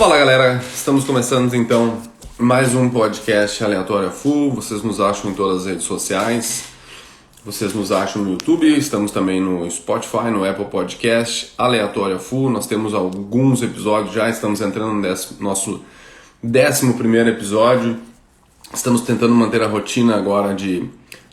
[0.00, 2.00] Fala galera, estamos começando então
[2.38, 4.50] mais um podcast Aleatória Full.
[4.50, 6.64] Vocês nos acham em todas as redes sociais,
[7.44, 12.48] vocês nos acham no YouTube, estamos também no Spotify, no Apple Podcast, Aleatória Full.
[12.48, 15.84] Nós temos alguns episódios já, estamos entrando no décimo, nosso
[16.42, 17.98] décimo primeiro episódio.
[18.72, 20.88] Estamos tentando manter a rotina agora de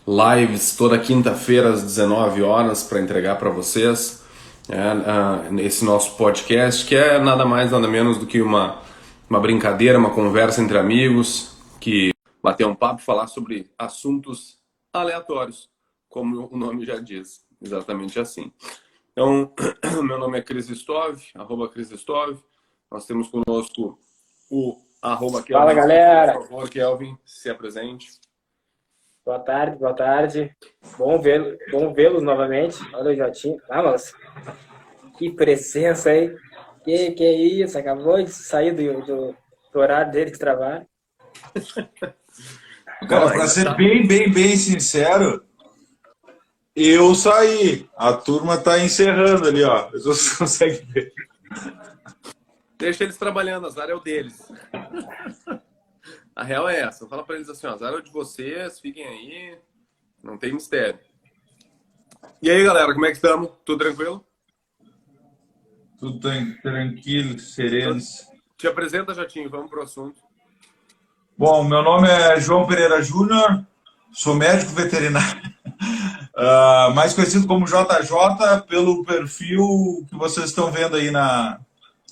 [0.06, 4.27] lives toda quinta-feira às 19 horas para entregar para vocês
[4.70, 8.82] é, uh, esse nosso podcast, que é nada mais, nada menos do que uma,
[9.30, 14.58] uma brincadeira, uma conversa entre amigos, que bater um papo, falar sobre assuntos
[14.94, 15.70] aleatórios,
[16.10, 18.52] como o nome já diz, exatamente assim.
[19.12, 19.52] Então,
[20.04, 22.40] meu nome é Cris Stov, arroba Cris Stov.
[22.92, 24.00] Nós temos conosco
[24.50, 25.66] o arroba Kelvin.
[25.66, 26.34] Fala, galera!
[26.34, 28.08] Por favor, Kelvin, se apresente.
[29.28, 30.56] Boa tarde, boa tarde.
[30.98, 32.78] Bom vê-los bom vê novamente.
[32.94, 33.58] Olha o Jotinho.
[33.70, 34.14] Ah, nossa.
[35.18, 36.34] Que presença aí.
[36.82, 37.78] Que, que é isso?
[37.78, 39.36] Acabou de sair do, do,
[39.74, 40.88] do horário dele de trabalho.
[43.10, 45.44] Cara, para ser bem, bem, bem sincero,
[46.74, 47.86] eu saí.
[47.98, 49.90] A turma tá encerrando ali, ó.
[49.92, 51.12] Você consegue ver.
[52.78, 54.50] Deixa eles trabalhando, azar é o deles.
[56.38, 57.08] A real é essa.
[57.08, 59.58] Fala para eles assim, ó, azar é de vocês, fiquem aí,
[60.24, 61.00] não tem mistério.
[62.40, 63.50] E aí, galera, como é que estamos?
[63.66, 64.24] Tudo tranquilo?
[66.00, 66.20] Tudo
[66.62, 68.00] tranquilo, sereno.
[68.56, 70.22] Te apresenta, Jatinho, vamos pro assunto.
[71.36, 73.66] Bom, meu nome é João Pereira Júnior,
[74.12, 75.42] sou médico veterinário,
[76.36, 81.60] uh, mais conhecido como JJ pelo perfil que vocês estão vendo aí na,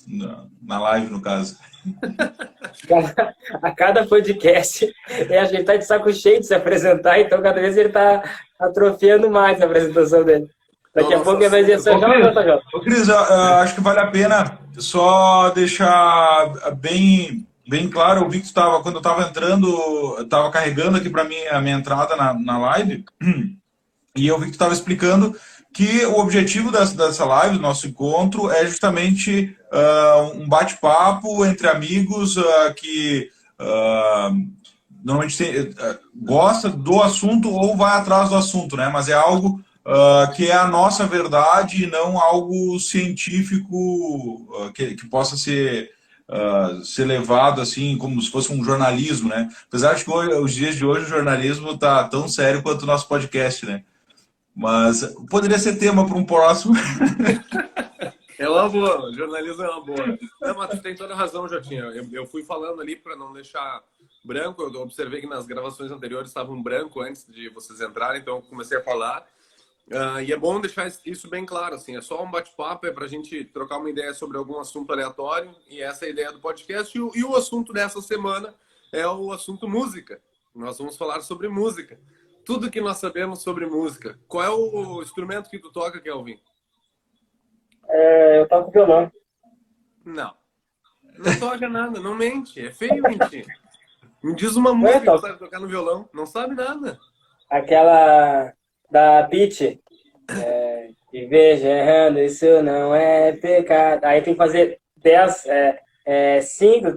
[0.04, 1.56] na, na live, no caso.
[3.62, 7.60] a cada podcast, é, a gente tá de saco cheio de se apresentar, então cada
[7.60, 8.22] vez ele tá
[8.58, 10.48] atrofiando mais a apresentação dele.
[10.94, 14.06] Daqui Nossa, a pouco ele vai dizer só já, Ô, Cris, acho que vale a
[14.06, 20.18] pena só deixar bem, bem claro, eu vi que tu tava, quando eu estava entrando,
[20.20, 23.04] estava carregando aqui para mim a minha entrada na, na live,
[24.16, 25.36] e eu vi que tu estava explicando
[25.76, 31.68] que o objetivo dessa, dessa live, do nosso encontro, é justamente uh, um bate-papo entre
[31.68, 34.46] amigos uh, que uh,
[35.04, 35.74] normalmente tem,
[36.14, 38.88] gosta do assunto ou vai atrás do assunto, né?
[38.88, 39.60] Mas é algo
[40.34, 45.94] que é a nossa verdade e não algo científico que, que possa ser
[46.28, 49.48] Uh, ser levado assim como se fosse um jornalismo, né?
[49.68, 52.86] Apesar de que hoje, os dias de hoje o jornalismo está tão sério quanto o
[52.86, 53.84] nosso podcast, né?
[54.52, 56.74] Mas poderia ser tema para um próximo.
[58.38, 60.18] É uma boa, jornalismo é uma boa.
[60.40, 61.84] Não, mas tu tem toda razão, Jotinha.
[61.84, 63.82] Eu, eu fui falando ali para não deixar
[64.24, 64.62] branco.
[64.62, 68.42] Eu observei que nas gravações anteriores estava um branco antes de vocês entrarem, então eu
[68.42, 69.26] comecei a falar.
[69.88, 73.04] Uh, e é bom deixar isso bem claro, assim, é só um bate-papo, é para
[73.04, 76.40] a gente trocar uma ideia sobre algum assunto aleatório, e essa é a ideia do
[76.40, 76.96] podcast.
[76.96, 78.52] E o, e o assunto dessa semana
[78.92, 80.20] é o assunto música.
[80.54, 81.98] Nós vamos falar sobre música
[82.46, 84.16] tudo que nós sabemos sobre música.
[84.28, 86.38] Qual é o instrumento que tu toca, Kelvin?
[87.88, 89.10] É, eu toco violão.
[90.04, 90.34] Não.
[91.18, 92.64] Não toca nada, não mente.
[92.64, 93.46] É feio mentir.
[94.22, 96.08] Me diz uma música que sabe tocar no violão.
[96.12, 96.98] Não sabe nada.
[97.48, 98.52] Aquela
[98.90, 99.80] da Beat.
[100.28, 104.04] É, e veja errando, isso não é pecado.
[104.04, 105.46] Aí tem que fazer 10,
[106.04, 106.88] é, 5,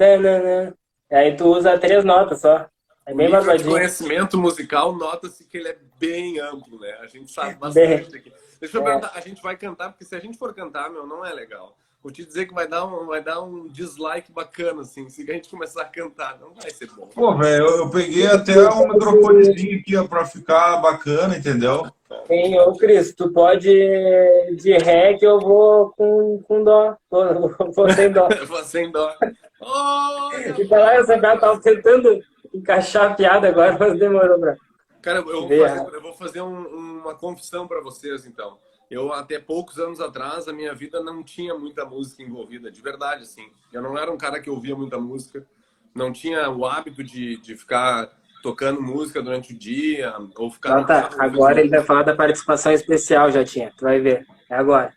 [0.00, 0.72] é,
[1.10, 2.66] aí tu usa três notas só.
[3.04, 6.96] É bem o de conhecimento musical, nota-se que ele é bem amplo, né?
[7.00, 8.20] A gente sabe bastante bem...
[8.20, 8.32] aqui.
[8.62, 8.84] Deixa eu é.
[8.84, 11.76] perguntar, a gente vai cantar, porque se a gente for cantar, meu, não é legal.
[12.00, 15.34] Vou te dizer que vai dar um, vai dar um dislike bacana, assim, se a
[15.34, 17.08] gente começar a cantar, não vai ser bom.
[17.08, 21.90] Pô, velho, eu, eu, peguei até um microfonezinho aqui ó, pra ficar bacana, entendeu?
[22.28, 26.96] Sim, ô Cris, tu pode de ré que eu vou com, com dó.
[27.74, 28.28] Vou, sem dó.
[28.46, 29.12] vou sem dó.
[29.60, 30.30] Oh,
[30.60, 32.20] e lá, essa cara tava tentando
[32.54, 34.56] encaixar a piada agora, mas demorou pra.
[35.02, 38.58] Cara, eu vou fazer, eu vou fazer um, uma confissão para vocês, então.
[38.88, 43.22] Eu, até poucos anos atrás, a minha vida não tinha muita música envolvida, de verdade,
[43.22, 43.50] assim.
[43.72, 45.44] Eu não era um cara que ouvia muita música,
[45.94, 48.10] não tinha o hábito de, de ficar
[48.42, 50.80] tocando música durante o dia, ou ficar...
[50.80, 51.10] Ah, tá.
[51.18, 53.72] Agora ele vai falar da participação especial, já tinha.
[53.76, 54.26] Tu vai ver.
[54.50, 54.92] É agora.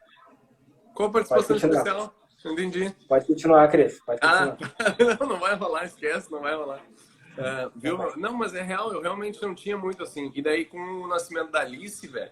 [0.94, 2.14] Qual participação especial?
[2.46, 2.94] Entendi.
[3.08, 4.00] Pode continuar, Cris.
[4.02, 4.74] Pode ah, continuar.
[4.80, 6.82] Ah, não, não vai rolar, esquece, não vai rolar.
[7.38, 7.98] Uh, viu?
[8.16, 10.32] Não, mas é real, eu realmente não tinha muito assim.
[10.34, 12.32] E daí, com o nascimento da Alice, velho,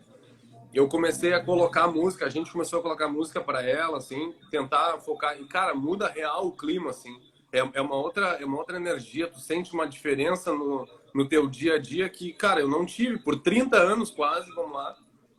[0.73, 4.97] eu comecei a colocar música, a gente começou a colocar música para ela, assim, tentar
[4.99, 5.39] focar.
[5.39, 7.15] E, cara, muda real o clima, assim.
[7.51, 11.47] É, é, uma, outra, é uma outra energia, tu sente uma diferença no, no teu
[11.47, 14.97] dia a dia que, cara, eu não tive por 30 anos quase, vamos lá.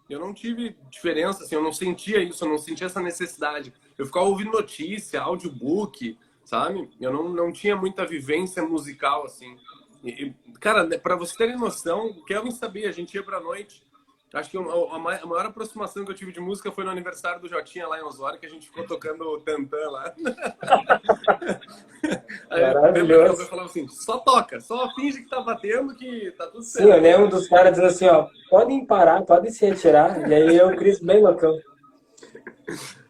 [0.08, 3.72] Eu não tive diferença, assim, eu não sentia isso, eu não sentia essa necessidade.
[3.98, 6.90] Eu ficava ouvindo notícia, audiobook, sabe?
[7.00, 9.56] Eu não, não tinha muita vivência musical, assim.
[10.02, 13.82] E, cara, né, para você terem noção, o Kelvin sabia, a gente ia pra noite.
[14.34, 17.48] Acho que a, a, maior aproximação que eu tive de música foi no aniversário do
[17.48, 20.12] Jotinha lá em Osório, que a gente ficou tocando Tantan lá.
[22.50, 26.84] Aí eu falava assim, só toca, só finge que tá batendo que tá tudo certo.
[26.84, 30.28] Sim, eu lembro dos caras dizendo assim, ó, podem parar, podem se retirar.
[30.28, 31.56] E aí eu, o Cris, bem loucão.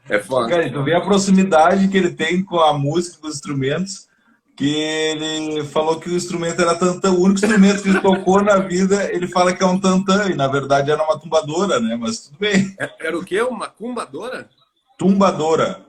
[0.09, 0.49] É foda.
[0.49, 4.09] Cara, tu vê a proximidade que ele tem com a música, com os instrumentos
[4.57, 8.59] que ele falou que o instrumento era tantã, o único instrumento que ele tocou na
[8.59, 11.97] vida, ele fala que é um tantã, e na verdade era uma tumbadora, né?
[11.99, 12.75] Mas tudo bem.
[12.79, 13.43] É, era o quê?
[13.43, 14.49] Uma cumbadora?
[14.97, 15.85] Tumbadora.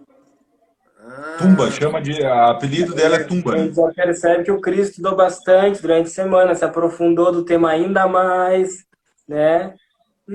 [1.08, 1.38] Ah.
[1.38, 2.26] Tumba, chama de.
[2.26, 3.54] A apelido dela é Tumba.
[3.54, 7.46] A gente já percebe que o Cris estudou bastante durante a semana, se aprofundou do
[7.46, 8.84] tema ainda mais,
[9.28, 9.76] né?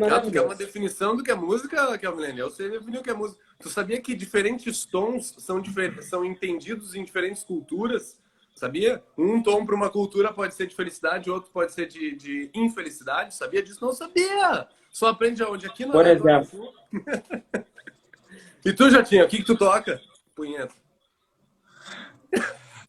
[0.09, 2.49] Ah, tu quer uma definição do que é música, que é o milênio?
[2.49, 3.43] Você definiu o que é música.
[3.61, 5.63] Tu sabia que diferentes tons são,
[6.01, 8.19] são entendidos em diferentes culturas?
[8.55, 9.03] Sabia?
[9.17, 13.35] Um tom para uma cultura pode ser de felicidade, outro pode ser de, de infelicidade.
[13.35, 13.85] Sabia disso?
[13.85, 14.67] Não sabia!
[14.91, 15.67] Só aprende aonde?
[15.67, 16.73] Aqui no Por exemplo.
[18.65, 20.01] e tu, Jatinha, o que, que tu toca?
[20.35, 20.75] Punheta.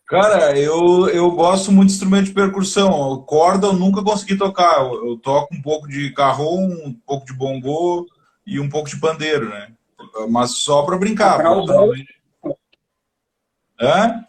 [0.07, 3.21] Cara, eu, eu gosto muito de instrumento de percussão.
[3.23, 4.81] Corda eu nunca consegui tocar.
[4.81, 8.05] Eu, eu toco um pouco de carrom, um pouco de bongô
[8.45, 9.73] e um pouco de pandeiro, né?
[10.29, 11.37] Mas só para brincar.
[11.37, 11.93] Para o banda...
[13.79, 14.25] Hã?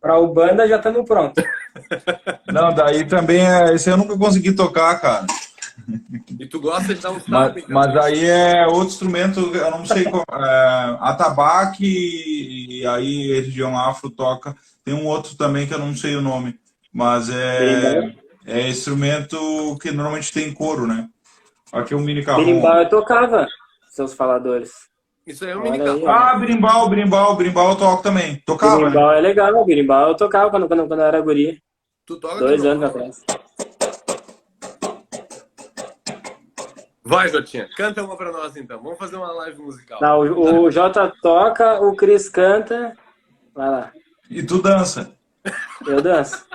[0.00, 1.42] Para o banda já estamos pronto.
[2.52, 3.74] Não, daí também é.
[3.74, 5.26] Esse eu nunca consegui tocar, cara.
[6.38, 10.04] E tu gosta de dar um mas, mas aí é outro instrumento, eu não sei
[10.04, 10.22] qual.
[10.30, 14.54] É, atabaque e aí região afro toca.
[14.84, 16.58] Tem um outro também que eu não sei o nome.
[16.92, 18.14] Mas é,
[18.44, 21.08] é instrumento que normalmente tem couro, né?
[21.72, 22.44] Aqui é um mini carro.
[22.44, 23.48] Berimbau eu tocava,
[23.92, 24.72] seus faladores.
[25.26, 26.08] Isso aí é um mini carro.
[26.08, 28.42] Ah, berimbau, berimbau, berimbau eu toco também.
[28.46, 28.78] Tocava.
[28.78, 29.18] Berimbau né?
[29.18, 31.62] é legal, berimbau eu tocava quando, quando, quando eu era guri.
[32.06, 33.22] Tu toca Dois anos atrás.
[37.04, 38.82] Vai, Jotinha, canta uma pra nós então.
[38.82, 40.00] Vamos fazer uma live musical.
[40.00, 42.96] Não, o, o Jota toca, o Cris canta.
[43.54, 43.92] Vai lá.
[44.30, 45.14] E tu dança.
[45.86, 46.46] Eu danço.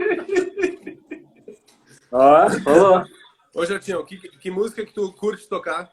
[2.12, 3.04] Ó, falou.
[3.54, 5.90] Ô, Jotinha, que, que música que tu curte tocar?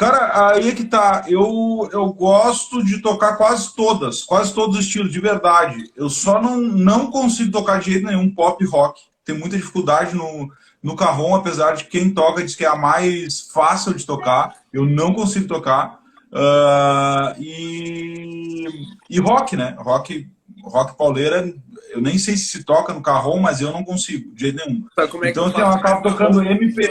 [0.00, 1.26] Cara, aí é que tá.
[1.28, 5.92] Eu, eu gosto de tocar quase todas, quase todos os estilos, de verdade.
[5.94, 8.98] Eu só não, não consigo tocar de jeito nenhum pop rock.
[9.26, 10.50] Tem muita dificuldade no,
[10.82, 14.56] no carrom, apesar de quem toca diz que é a mais fácil de tocar.
[14.72, 16.00] Eu não consigo tocar.
[16.32, 18.64] Uh, e,
[19.10, 19.76] e rock, né?
[19.80, 20.26] Rock,
[20.64, 21.52] rock pauleira,
[21.90, 24.86] eu nem sei se se toca no carrom, mas eu não consigo, de jeito nenhum.
[24.98, 26.90] É então assim, eu acabo tocando MP.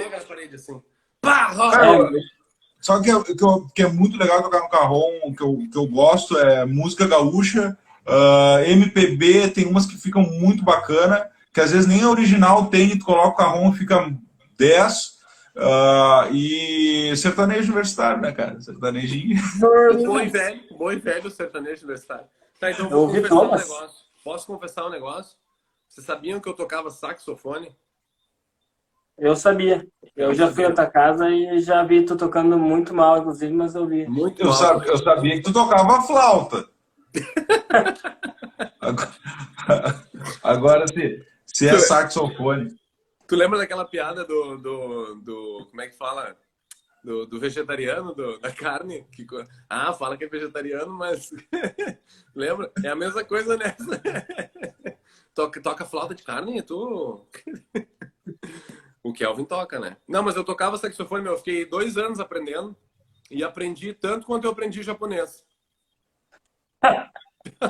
[0.53, 0.79] Assim.
[1.19, 1.75] Pá, rock!
[1.75, 2.38] É,
[2.79, 5.87] só que, que, eu, que, é muito legal tocar no carrom, que eu, que eu
[5.87, 7.77] gosto é música gaúcha,
[8.07, 12.97] uh, MPB, tem umas que ficam muito bacana que às vezes nem a original tem,
[12.97, 14.15] tu coloca o carrom fica
[14.57, 15.19] 10.
[15.55, 18.61] Uh, ah, e sertanejo universitário, né, cara?
[18.61, 19.35] Sertanejinho.
[20.05, 22.25] bom e velho, bom e velho sertanejo universitário.
[22.59, 24.05] Tá, então vou confessar um negócio.
[24.23, 25.37] Posso confessar um negócio?
[25.87, 27.75] Vocês sabiam que eu tocava saxofone?
[29.19, 29.85] Eu sabia.
[30.15, 33.53] Eu, eu já fui à tua casa e já vi tu tocando muito mal, inclusive,
[33.53, 34.07] mas eu vi.
[34.07, 34.55] Muito eu, mal.
[34.55, 36.67] Sabia, eu sabia que tu tocava flauta.
[38.79, 39.13] agora,
[40.43, 42.75] agora, se, se é saxofone.
[43.27, 46.35] Tu lembra daquela piada do, do, do como é que fala?
[47.03, 49.05] Do, do vegetariano, do, da carne?
[49.11, 49.25] Que,
[49.69, 51.29] ah, fala que é vegetariano, mas
[52.35, 52.71] lembra?
[52.83, 54.01] É a mesma coisa nessa.
[55.33, 57.25] toca, toca flauta de carne, tu.
[59.09, 59.97] O Kelvin toca, né?
[60.07, 61.33] Não, mas eu tocava saxofone, meu.
[61.33, 62.75] Eu fiquei dois anos aprendendo
[63.29, 65.43] e aprendi tanto quanto eu aprendi japonês.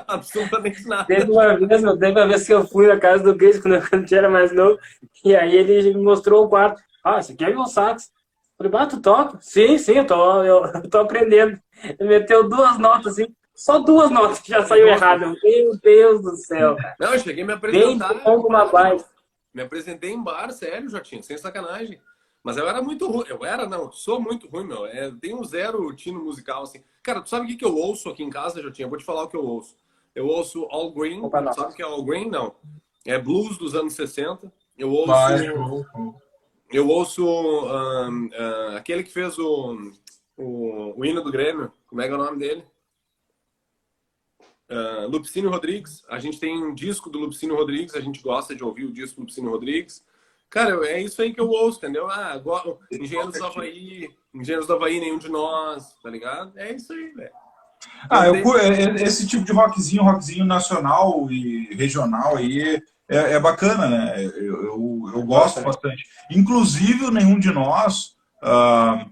[0.07, 1.05] Absolutamente nada.
[1.05, 4.17] Teve uma vez, teve uma vez que eu fui na casa do Cris quando eu
[4.17, 4.79] era mais novo,
[5.23, 6.81] e aí ele me mostrou o quarto.
[7.03, 8.11] Ah, você quer ver o sax?
[8.57, 9.37] Falei, ah, tu toca?
[9.41, 11.59] Sim, sim, eu tô, eu, tô aprendendo.
[11.97, 15.35] Ele meteu duas notas assim, só duas notas que já saiu errado.
[15.41, 16.75] Meu Deus do céu.
[16.99, 18.13] Não, eu cheguei a me apresentar.
[18.13, 19.05] Bem uma base.
[19.53, 21.99] Me apresentei em bar, sério, Jotinho, sem sacanagem.
[22.43, 23.25] Mas eu era muito ruim.
[23.27, 24.85] Eu era, não, sou muito ruim, meu.
[24.85, 26.83] É, tenho zero tino musical, assim.
[27.03, 28.85] Cara, tu sabe o que, que eu ouço aqui em casa, Jotinha?
[28.85, 29.75] Eu vou te falar o que eu ouço.
[30.15, 31.21] Eu ouço All Green.
[31.21, 32.29] Opa, sabe o que é All Green?
[32.29, 32.55] Não.
[33.05, 34.51] É blues dos anos 60.
[34.77, 35.11] Eu ouço.
[36.71, 38.29] Eu ouço um,
[38.75, 39.91] aquele que fez o,
[40.37, 41.71] o, o, hino do Grêmio.
[41.87, 42.63] Como é que é o nome dele?
[44.69, 46.03] Uh, Lupicínio Rodrigues.
[46.07, 47.95] A gente tem um disco do Lupicínio Rodrigues.
[47.95, 50.03] A gente gosta de ouvir o disco do Lupicínio Rodrigues.
[50.49, 52.09] Cara, é isso aí que eu ouço, entendeu?
[52.09, 56.51] Ah, agora, Engenheiros do Havaí, Engenheiros do Havaí, nenhum de nós, tá ligado?
[56.57, 57.31] É isso aí, velho.
[58.09, 63.39] Ah, eu, é, é, esse tipo de rockzinho, rockzinho nacional e regional aí é, é
[63.39, 64.25] bacana, né?
[64.25, 66.05] Eu, eu, eu gosto bastante.
[66.31, 69.09] Inclusive, Nenhum de Nós, uh,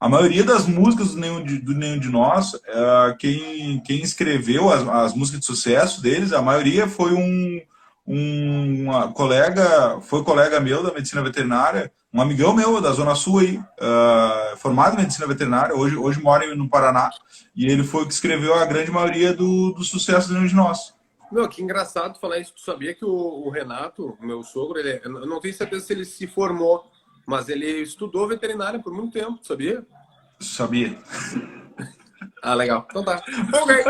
[0.00, 4.70] a maioria das músicas do Nenhum de, do nenhum de Nós, uh, quem, quem escreveu
[4.70, 7.60] as, as músicas de sucesso deles, a maioria foi um,
[8.06, 13.56] um colega, foi colega meu da medicina veterinária, um amigão meu da Zona Sul aí,
[13.58, 17.10] uh, formado em medicina veterinária, hoje, hoje mora no Paraná,
[17.54, 20.94] e ele foi que escreveu a grande maioria do, do sucesso de nós.
[21.30, 22.54] Meu, que engraçado falar isso.
[22.54, 25.92] Tu sabia que o, o Renato, meu sogro, ele, é, eu não tenho certeza se
[25.92, 26.90] ele se formou,
[27.28, 29.84] mas ele estudou veterinária por muito tempo, sabia?
[30.40, 30.96] Sabia.
[32.42, 32.86] Ah, legal.
[32.88, 33.22] Então tá.
[33.52, 33.84] Ok.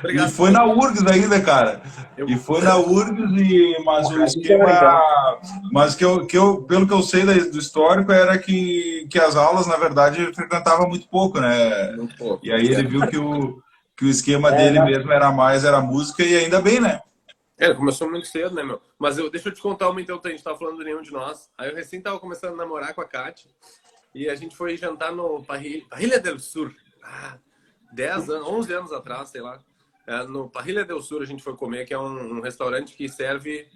[0.00, 0.28] Obrigado.
[0.28, 1.80] E foi na URGS ainda, cara.
[2.16, 2.28] Eu...
[2.28, 5.00] E foi na URGS, e, mas o esquema.
[5.72, 9.36] Mas que eu, que eu, pelo que eu sei do histórico, era que, que as
[9.36, 11.92] aulas, na verdade, ele frequentava muito pouco, né?
[11.92, 12.44] Muito pouco.
[12.44, 13.62] E aí ele viu que o,
[13.96, 17.00] que o esquema é, dele mesmo era mais, era música, e ainda bem, né?
[17.58, 18.80] É, começou muito cedo, né, meu?
[18.96, 21.12] Mas eu, deixa eu te contar uma então, a gente tava falando de nenhum de
[21.12, 21.50] nós.
[21.58, 23.50] Aí eu recém tava começando a namorar com a Kátia.
[24.14, 26.72] E a gente foi jantar no Parrilha del Sur.
[27.02, 27.36] Ah,
[27.92, 29.58] 10 anos, 11 anos atrás, sei lá.
[30.06, 33.08] É, no Parrilha del Sur a gente foi comer, que é um, um restaurante que
[33.08, 33.68] serve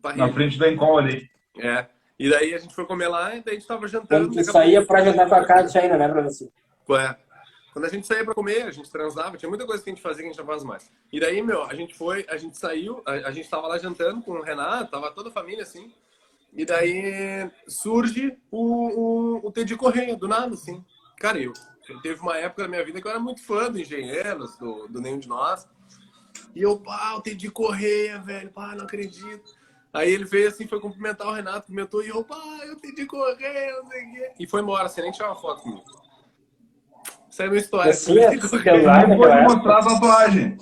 [0.00, 0.26] parrilha.
[0.26, 1.28] Na frente da Encol ali.
[1.58, 1.86] É.
[2.16, 4.28] E daí a gente foi comer lá e daí a gente tava jantando.
[4.28, 6.48] Quando tu saía pra jantar com a Kátia ainda, né, você?
[6.90, 7.23] É.
[7.74, 10.00] Quando a gente saía para comer, a gente transava, tinha muita coisa que a gente
[10.00, 10.88] fazia que a gente não faz mais.
[11.12, 14.22] E daí, meu, a gente foi, a gente saiu, a, a gente tava lá jantando
[14.22, 15.92] com o Renato, tava toda a família assim.
[16.52, 20.84] E daí surge o, o, o Teddy Correia, do nada, assim.
[21.18, 21.52] Cara, eu,
[21.88, 24.86] eu teve uma época da minha vida que eu era muito fã do Engenheiros, do,
[24.86, 25.66] do Nenhum de Nós.
[26.54, 29.52] E eu, pá, o Teddy Correia, velho, pá, não acredito.
[29.92, 33.82] Aí ele veio assim, foi cumprimentar o Renato, comentou, e eu, pá, eu Teddy Correia,
[33.82, 34.32] não sei o quê.
[34.38, 36.03] E foi embora, sem nem tirar uma foto comigo.
[37.34, 37.90] Isso é uma história.
[37.90, 40.58] Assim, é celular, não pode mostrar a tatuagem.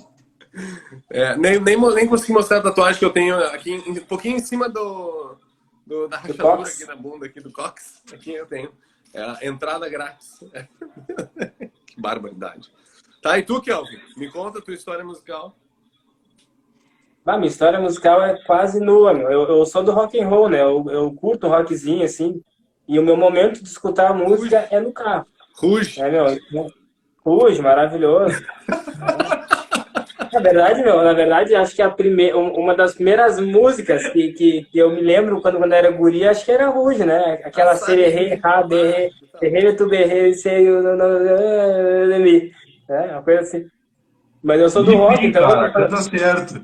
[1.07, 4.39] É, nem, nem, nem consegui mostrar a tatuagem que eu tenho aqui, um pouquinho em
[4.39, 5.37] cima do,
[5.85, 8.01] do da rachadura aqui na bunda, aqui do cox.
[8.11, 8.71] Aqui eu tenho.
[9.13, 10.39] É a entrada grátis.
[11.85, 12.71] que barbaridade.
[13.21, 13.99] Tá, e tu, Kelvin?
[14.17, 15.55] Me conta a tua história musical.
[17.23, 19.29] Ah, minha história musical é quase nua, meu.
[19.29, 20.59] Eu, eu sou do rock and roll, né?
[20.59, 22.43] Eu, eu curto rockzinho, assim.
[22.87, 25.27] E o meu momento de escutar a música é no carro.
[25.55, 26.01] Ruge.
[26.01, 26.35] É, meu,
[27.25, 28.43] Ruge, maravilhoso.
[30.31, 34.65] na verdade, meu, na verdade, acho que a primeira, uma das primeiras músicas que, que,
[34.65, 37.39] que eu me lembro quando, quando era guri, acho que era Ruge, né?
[37.43, 40.71] Aquela sererê, ra, berrê, berrê, tu berrê, sei, é,
[43.11, 43.67] uma coisa assim.
[44.43, 45.47] Mas eu sou do rock, então...
[45.47, 46.61] Cara, tá certo.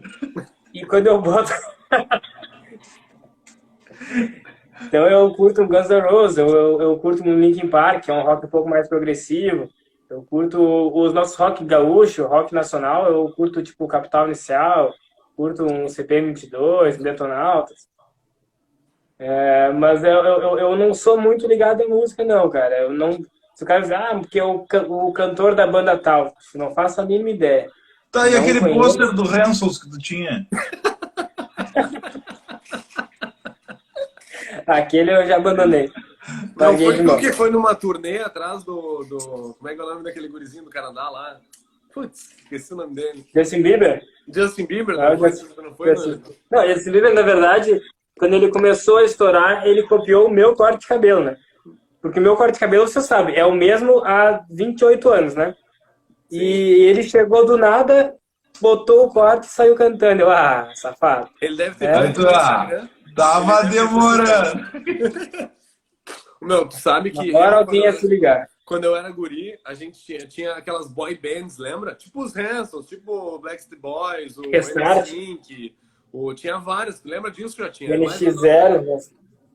[0.73, 1.51] E quando eu boto...
[4.81, 8.13] Então eu curto Guns N' Roses, eu, eu, eu, curto um Linkin Park, que é
[8.13, 9.67] um rock um pouco mais progressivo.
[10.09, 14.93] Eu curto os nossos rock gaúcho, rock nacional, eu curto tipo Capital Inicial,
[15.35, 17.87] curto um CPM 22, um Detonautas.
[19.19, 22.83] É, mas eu, eu, eu não sou muito ligado em música, não, cara.
[22.83, 23.11] Eu não.
[23.53, 27.05] Se o cara dizer, ah, porque o, o cantor da banda tal, não faço a
[27.05, 27.69] mínima ideia.
[28.09, 30.47] Tá, e aquele pôster do Hansels que tu tinha?
[34.69, 35.91] Aquele eu já abandonei.
[36.55, 39.55] Não, foi porque foi numa turnê atrás do, do.
[39.57, 41.39] Como é que é o nome daquele gurizinho do Canadá lá?
[41.91, 43.25] Putz, esqueci o nome dele.
[43.35, 44.03] Justin Bieber?
[44.31, 45.95] Justin Bieber, não, não, Justin, não foi?
[45.95, 46.21] Justin,
[46.51, 47.81] não, Justin Bieber, na verdade,
[48.19, 51.37] quando ele começou a estourar, ele copiou o meu corte de cabelo, né?
[51.99, 55.55] Porque o meu corte de cabelo, você sabe, é o mesmo há 28 anos, né?
[56.29, 56.37] Sim.
[56.37, 58.15] E ele chegou do nada,
[58.61, 60.21] botou o corte e saiu cantando.
[60.21, 61.27] Eu, ah, safado.
[61.41, 62.87] Ele deve ter é, feito ah,
[63.19, 65.51] Tava demorando.
[66.41, 67.35] Meu, tu sabe que.
[67.35, 68.47] Agora alguém ia se ligar.
[68.65, 71.93] Quando eu era guri, a gente tinha, tinha aquelas boy bands, lembra?
[71.95, 75.75] Tipo os Hansons, tipo o Blackstreet Boys, o NSYNC,
[76.13, 77.03] o tinha vários.
[77.03, 77.89] Lembra disso já tinha?
[77.97, 78.85] NX0.
[78.85, 78.97] Né?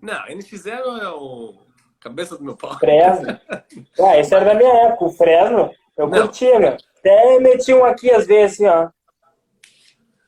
[0.03, 1.55] Não, NX0 é o
[2.01, 2.79] cabeça do meu pau.
[2.79, 3.41] Fresno.
[3.99, 5.71] ah, esse era da minha época, o Fresno.
[5.97, 6.19] Eu Não.
[6.19, 6.77] curtia, meu.
[6.99, 8.91] Até meti um aqui às vezes, assim, ó.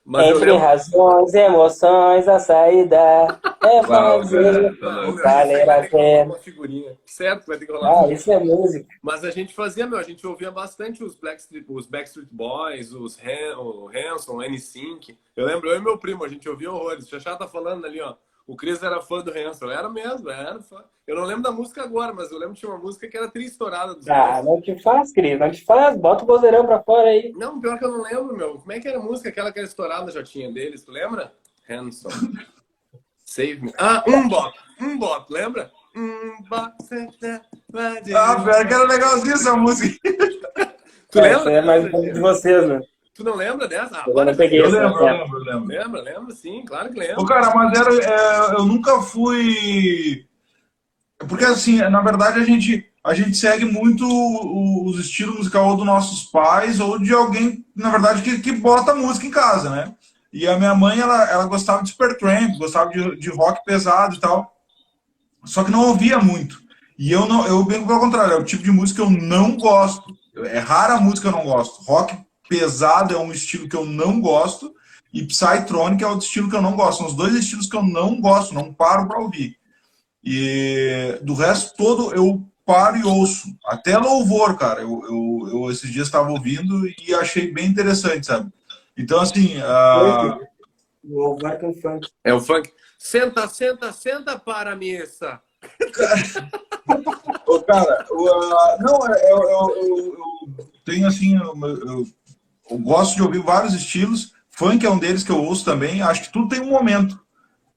[0.06, 0.58] Mas Entre lembro...
[0.58, 6.32] razões, emoções, a saída é fazer valer a pena.
[6.32, 6.96] Uma figurinha.
[7.04, 8.04] Certo, vai ter que rolar.
[8.04, 8.86] Ah, isso é música.
[9.02, 13.18] Mas a gente fazia, meu, a gente ouvia bastante os, Blackstreet, os Backstreet Boys, os
[13.18, 15.16] Han, o Hanson, o N5.
[15.34, 17.04] Eu lembro, eu e meu primo, a gente ouvia horrores.
[17.04, 18.14] O Xaxá tá falando ali, ó.
[18.46, 19.70] O Chris era fã do Hanson.
[19.70, 20.84] Era mesmo, era fã.
[21.06, 23.28] Eu não lembro da música agora, mas eu lembro que tinha uma música que era
[23.28, 23.94] tri estourada.
[23.94, 25.96] Dos ah, não te faz, Cris, não te faz.
[25.96, 27.32] Bota o vozeirão pra fora aí.
[27.36, 28.58] Não, pior que eu não lembro, meu.
[28.58, 31.32] Como é que era a música, aquela que era estourada já tinha deles, tu lembra?
[31.68, 32.08] Hanson.
[33.24, 33.72] Save me.
[33.78, 34.56] Ah, um bop.
[34.80, 35.70] Um bop, lembra?
[35.94, 36.72] Um bop.
[38.14, 39.98] Ah, pior que era legalzinho essa música.
[41.10, 41.52] Tu lembra?
[41.52, 42.80] É mais de vocês, né?
[43.16, 43.96] Tu não lembra dessa?
[43.98, 44.78] Ah, Eu não peguei Eu essa.
[44.78, 45.66] lembro, eu lembro, eu lembro.
[45.68, 47.20] Lembra, lembra, sim, claro que lembra.
[47.20, 50.26] Ô, cara, mas era, é, eu nunca fui.
[51.28, 55.76] Porque, assim, na verdade, a gente, a gente segue muito o- os estilos musicais ou
[55.76, 59.94] dos nossos pais ou de alguém, na verdade, que, que bota música em casa, né?
[60.30, 64.20] E a minha mãe, ela, ela gostava de Supertramp, gostava de, de rock pesado e
[64.20, 64.54] tal.
[65.44, 66.60] Só que não ouvia muito.
[66.98, 69.56] E eu não, eu bem pelo contrário, é o tipo de música que eu não
[69.56, 70.14] gosto.
[70.44, 71.82] É rara a música que eu não gosto.
[71.84, 72.14] Rock
[72.48, 74.74] pesado é um estilo que eu não gosto.
[75.12, 76.98] E Psytronic é outro estilo que eu não gosto.
[76.98, 79.56] São os dois estilos que eu não gosto, não paro para ouvir.
[80.22, 83.48] E do resto todo eu paro e ouço.
[83.64, 84.82] Até louvor, cara.
[84.82, 88.50] Eu, eu, eu esses dias estava ouvindo e achei bem interessante, sabe?
[88.96, 89.56] Então, assim.
[91.04, 92.08] O Mark and Funk.
[92.24, 92.70] É o funk.
[92.98, 95.40] Senta, senta, senta para a missa.
[97.46, 100.16] Ô, cara, o, ah, não, é, eu, eu, eu-
[100.58, 102.06] eu tenho assim, eu,
[102.70, 104.32] eu- gosto de ouvir vários estilos.
[104.50, 106.00] Funk é um deles que eu ouço também.
[106.02, 107.20] Acho que tudo tem um momento.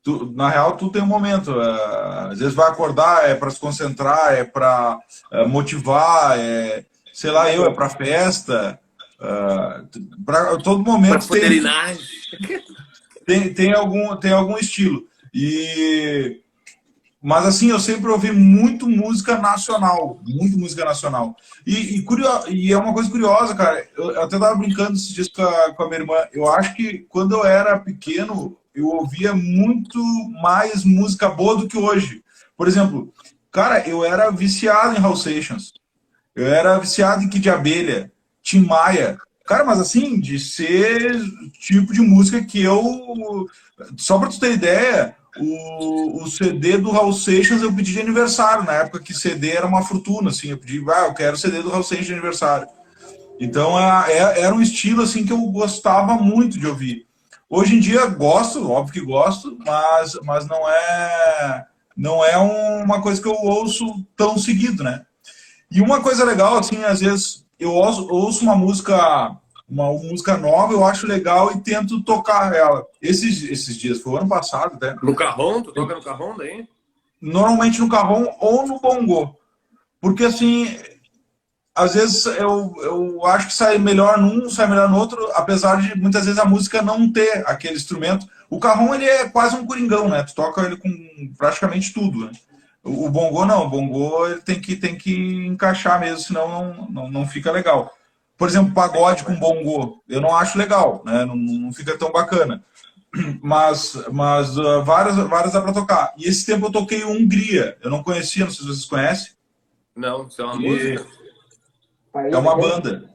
[0.03, 1.51] Tu- na real, tudo tem um momento.
[1.59, 4.97] Ah, às vezes vai acordar, é para se concentrar, é para
[5.47, 8.79] motivar, é, sei lá, eu, é para festa.
[10.25, 12.01] pra, todo momento tem, fuderinagem.
[13.27, 15.03] tem, tem, algum, tem algum estilo.
[15.33, 16.41] E
[17.21, 21.35] mas assim, eu sempre ouvi muito música nacional, muito música nacional.
[21.65, 23.85] E, e, curio- e é uma coisa curiosa, cara.
[23.97, 26.15] Eu, até tava brincando esses dias com a, com a minha irmã.
[26.31, 30.01] Eu acho que quando eu era pequeno, eu ouvia muito
[30.41, 32.23] mais música boa do que hoje.
[32.55, 33.13] Por exemplo,
[33.51, 35.73] cara, eu era viciado em Hall Sessions.
[36.35, 38.11] Eu era viciado em Kid Abelha,
[38.41, 39.17] Tim Maia.
[39.45, 41.19] Cara, mas assim, de ser
[41.59, 43.45] tipo de música que eu.
[43.97, 48.63] Só pra tu ter ideia, o, o CD do Raul Seixas eu pedi de aniversário,
[48.63, 50.49] na época que CD era uma fortuna, assim.
[50.49, 52.67] Eu pedi, ah, eu quero CD do Raul Seixas de aniversário.
[53.39, 57.05] Então a- é- era um estilo assim que eu gostava muito de ouvir.
[57.49, 63.21] Hoje em dia gosto, óbvio que gosto, mas, mas não é não é uma coisa
[63.21, 65.01] que eu ouço tão seguido, né?
[65.69, 69.35] E uma coisa legal, assim, às vezes eu ouço uma música
[69.69, 72.85] uma música nova, eu acho legal e tento tocar ela.
[73.01, 75.61] Esses, esses dias, foi o ano passado até, No carrão?
[75.61, 76.67] Tu toca no carrão daí?
[77.21, 79.35] normalmente no carrão ou no bongô.
[79.99, 80.77] Porque assim,
[81.75, 85.97] às vezes eu, eu acho que sai melhor num, sai melhor no outro, apesar de
[85.97, 88.27] muitas vezes a música não ter aquele instrumento.
[88.49, 90.23] O carrão ele é quase um coringão, né?
[90.23, 90.89] Tu toca ele com
[91.37, 92.31] praticamente tudo, né?
[92.83, 96.87] O, o bongô não, o bongô ele tem que, tem que encaixar mesmo, senão não,
[96.89, 97.93] não, não fica legal.
[98.39, 101.25] Por exemplo, pagode com bongô, eu não acho legal, né?
[101.25, 102.65] Não, não fica tão bacana
[103.41, 106.13] mas, mas uh, várias, várias dá para tocar.
[106.17, 109.31] E esse tempo eu toquei Hungria, eu não conhecia, não sei se vocês conhecem.
[109.95, 111.05] Não, isso é uma E- música.
[112.15, 113.09] É uma banda.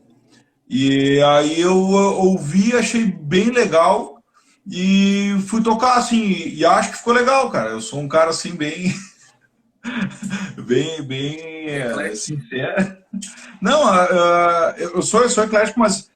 [0.68, 4.22] E aí eu ouvi, achei bem legal
[4.66, 6.48] e fui tocar assim.
[6.48, 7.70] E acho que ficou legal, cara.
[7.70, 8.94] Eu sou um cara assim bem.
[10.64, 12.16] bem, bem é, Eclético.
[12.16, 12.96] sincero.
[13.60, 16.10] Não, ah, ah, eu sou, eu sou eclético, mas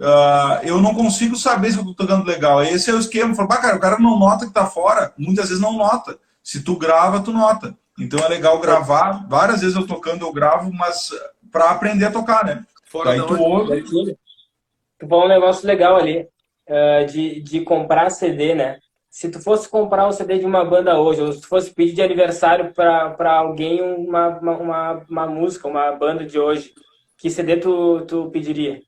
[0.00, 2.62] ah, eu não consigo saber se eu tô tocando legal.
[2.62, 3.34] Esse é o esquema.
[3.46, 5.12] "Bah, cara, o cara não nota que tá fora.
[5.16, 6.18] Muitas vezes não nota.
[6.42, 7.74] Se tu grava, tu nota.
[7.98, 9.26] Então é legal gravar.
[9.28, 11.10] Várias vezes eu tocando, eu gravo, mas
[11.50, 12.64] para aprender a tocar, né?
[12.86, 13.82] Fora Daí da tu ouve.
[13.82, 16.26] Tu falou um negócio legal ali,
[16.66, 18.78] eh, de, de comprar CD, né?
[19.12, 21.92] Se tu fosse comprar um CD de uma banda hoje, ou se tu fosse pedir
[21.92, 26.72] de aniversário para alguém uma, uma, uma, uma música, uma banda de hoje,
[27.18, 28.80] que CD tu, tu pediria?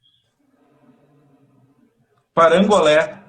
[2.33, 3.23] Parangolé.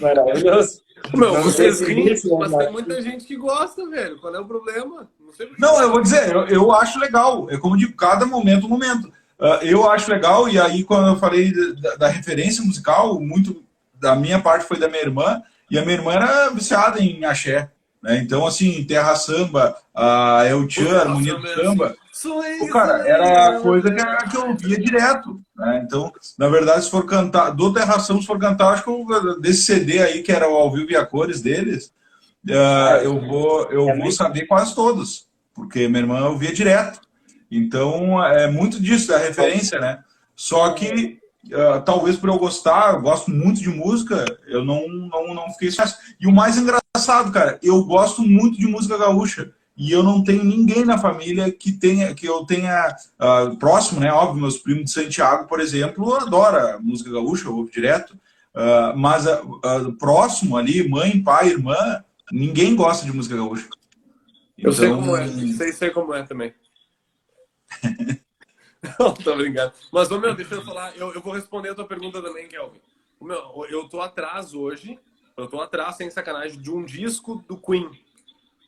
[0.00, 0.80] Maravilhoso.
[1.12, 4.20] Meu, Não vocês riem, isso, mas tem muita gente que gosta, velho.
[4.20, 5.10] Qual é o problema?
[5.58, 5.74] Não.
[5.74, 7.50] Não, eu vou dizer, eu, eu acho legal.
[7.50, 9.12] É como de cada momento, momento.
[9.40, 13.62] Ah, eu acho legal, e aí quando eu falei da, da referência musical, muito
[14.00, 17.70] da minha parte foi da minha irmã, e a minha irmã era viciada em axé.
[18.02, 18.18] Né?
[18.18, 21.96] Então, assim, Terra Samba, a El Chan, Harmonia do Samba,
[22.60, 25.40] Pô, cara, era coisa que, que eu ouvia direto.
[25.56, 25.82] Né?
[25.84, 29.62] Então, na verdade, se for cantar, do Terração, se for cantar, acho que eu, desse
[29.62, 31.92] CD aí, que era o Ao Vivo e a Cores deles,
[32.48, 37.00] ah, eu vou, eu vou saber quase todos, porque minha irmã ouvia direto.
[37.56, 40.02] Então, é muito disso, da referência, né?
[40.34, 41.18] Só que,
[41.52, 45.70] ah, talvez por eu gostar, eu gosto muito de música, eu não, não, não fiquei
[45.70, 45.96] fácil.
[46.20, 49.52] E o mais engraçado, cara, eu gosto muito de música gaúcha.
[49.76, 54.12] E eu não tenho ninguém na família que tenha, que eu tenha ah, próximo, né?
[54.12, 58.16] Óbvio, meus primos de Santiago, por exemplo, adora música gaúcha, eu ouvo direto.
[58.54, 63.66] Uh, mas uh, próximo ali, mãe, pai, irmã, ninguém gosta de música gaúcha.
[64.56, 66.54] Eu sei então, como é, sei, sei como é também.
[68.98, 69.72] Não, tô brincando.
[69.92, 72.80] Mas, ô, meu, deixa eu falar, eu, eu vou responder a tua pergunta também, Kelvin.
[73.20, 74.98] Meu, eu tô atrás hoje,
[75.36, 77.90] eu tô atrás, sem sacanagem, de um disco do Queen.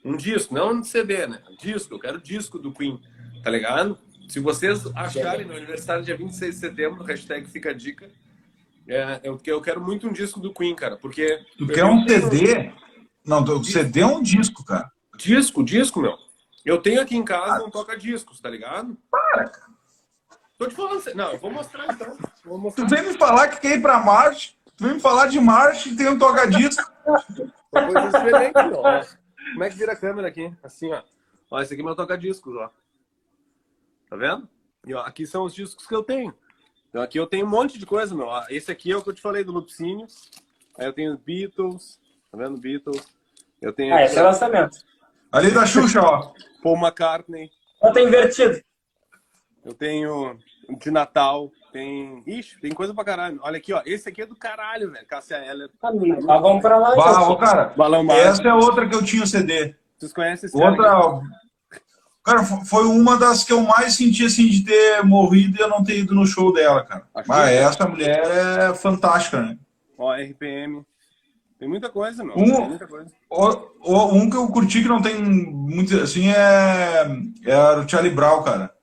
[0.05, 1.43] Um disco, não um CD, né?
[1.51, 3.01] Um disco, eu quero disco do Queen,
[3.43, 3.99] tá ligado?
[4.29, 8.09] Se vocês acharem no aniversário dia 26 de setembro, hashtag fica a dica,
[8.89, 11.45] é, eu, eu quero muito um disco do Queen, cara, porque...
[11.59, 12.73] Tu quer um CD?
[13.25, 14.91] Não, o CD é um disco, cara.
[15.17, 16.17] Disco, disco, meu.
[16.67, 18.99] Eu tenho aqui em casa um toca-discos, tá ligado?
[19.09, 19.67] Para, cara.
[20.59, 21.15] Tô te falando.
[21.15, 22.19] Não, eu vou mostrar então.
[22.45, 22.85] Vou mostrar.
[22.85, 25.91] Tu vem me falar que quer ir pra Marte, tu vem me falar de Marte
[25.91, 26.91] e tem um toca-disco.
[27.71, 28.83] Coisa diferente, não.
[29.53, 30.53] Como é que vira a câmera aqui?
[30.61, 31.05] Assim, ó.
[31.53, 32.69] Ó, esse aqui é meu toca-discos, ó.
[34.11, 34.49] Tá vendo?
[34.85, 36.35] E ó, aqui são os discos que eu tenho.
[36.89, 38.29] Então aqui eu tenho um monte de coisa, meu.
[38.49, 40.09] Esse aqui é o que eu te falei do Lupicínio.
[40.77, 42.01] Aí eu tenho Beatles,
[42.33, 42.59] tá vendo?
[42.59, 43.07] Beatles.
[43.63, 43.95] Eu tenho.
[43.95, 44.79] Ah, esse é lançamento.
[45.37, 46.33] Ali da Xuxa, ó.
[46.62, 47.51] Paul McCartney.
[47.83, 48.59] Eu tenho invertido.
[49.62, 50.38] Eu tenho
[50.81, 51.51] de Natal.
[51.72, 52.22] Tem.
[52.27, 53.38] Ixi, tem coisa pra caralho.
[53.42, 53.83] Olha aqui, ó.
[53.85, 55.07] Esse aqui é do caralho, velho.
[55.07, 55.68] Cássia Eller.
[55.83, 56.96] Ah, vamos pra lá.
[56.96, 57.75] Bah, cara.
[57.77, 59.75] Balão essa é outra que eu tinha o CD.
[59.99, 60.85] Vocês conhecem esse Outra.
[60.85, 61.20] Cara,
[62.25, 65.85] cara, foi uma das que eu mais senti assim de ter morrido e eu não
[65.85, 67.07] ter ido no show dela, cara.
[67.14, 69.59] Mas ah, essa mulher é fantástica, né?
[69.99, 70.83] Ó, RPM.
[71.59, 72.37] Tem muita coisa, meu.
[72.37, 73.11] Um, muita coisa.
[73.31, 77.07] O, um que eu curti que não tem muito, assim, é,
[77.45, 78.75] é o Charlie Brown, cara.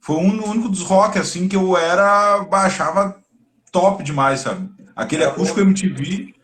[0.00, 3.16] Foi um único dos rock, assim, que eu era, baixava
[3.70, 4.68] top demais, sabe?
[4.94, 6.34] Aquele é, acústico MTV.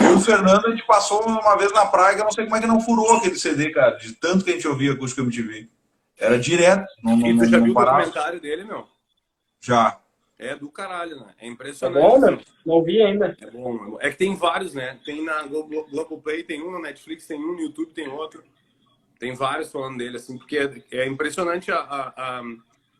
[0.00, 2.60] E o Fernando, a gente passou uma vez na praia, eu não sei como é
[2.60, 5.68] que não furou aquele CD, cara, de tanto que a gente ouvia acústico MTV.
[6.18, 6.86] Era direto.
[7.02, 8.86] Não, não, e tu já viu o documentário dele, meu?
[9.60, 9.98] Já.
[10.38, 11.32] É do caralho, né?
[11.38, 12.04] É impressionante.
[12.04, 12.42] É bom?
[12.66, 13.36] Não vi ainda.
[13.40, 13.98] É bom.
[14.00, 14.98] É que tem vários, né?
[15.04, 18.42] Tem na Globoplay, tem um na Netflix, tem um no YouTube, tem outro.
[19.18, 22.42] Tem vários falando dele, assim, porque é, é impressionante a, a,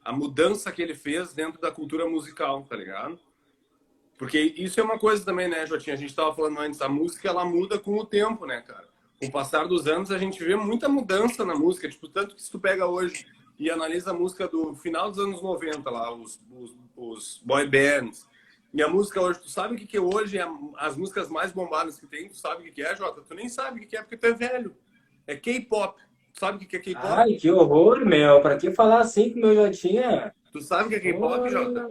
[0.05, 3.19] a, mudança que ele fez dentro da cultura musical, tá ligado?
[4.17, 5.95] Porque isso é uma coisa também, né, Jotinha?
[5.95, 8.87] A gente tava falando antes, a música ela muda com o tempo, né, cara?
[9.19, 11.89] Com o passar dos anos, a gente vê muita mudança na música.
[11.89, 13.27] Tipo, tanto que se tu pega hoje
[13.59, 18.27] e analisa a música do final dos anos 90 lá, os, os, os boy bands.
[18.73, 20.47] E a música hoje, tu sabe o que, que hoje é
[20.79, 22.29] as músicas mais bombadas que tem?
[22.29, 23.23] Tu sabe o que, que é, Jota?
[23.23, 24.77] Tu nem sabe o que, que é porque tu é velho.
[25.27, 26.01] É K-pop.
[26.33, 27.07] Sabe o que, que é K-pop?
[27.07, 28.41] Ai, que horror, meu.
[28.41, 30.35] Pra que falar assim com o meu Jotinha?
[30.53, 31.89] Tu sabe o que é K-pop, Jota?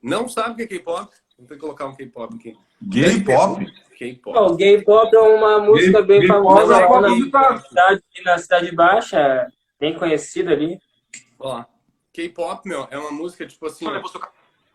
[0.00, 1.12] Não sabe o que é K-pop?
[1.36, 2.56] Vou ter que colocar um K-pop aqui.
[2.80, 3.66] Gay pop?
[3.98, 4.56] K-pop.
[4.56, 9.52] gay pop é uma música gay, bem gay famosa é na, cidade, na Cidade Baixa
[9.82, 10.80] bem conhecido ali.
[11.40, 11.64] Ó,
[12.12, 13.84] K-pop, meu, é uma música tipo assim.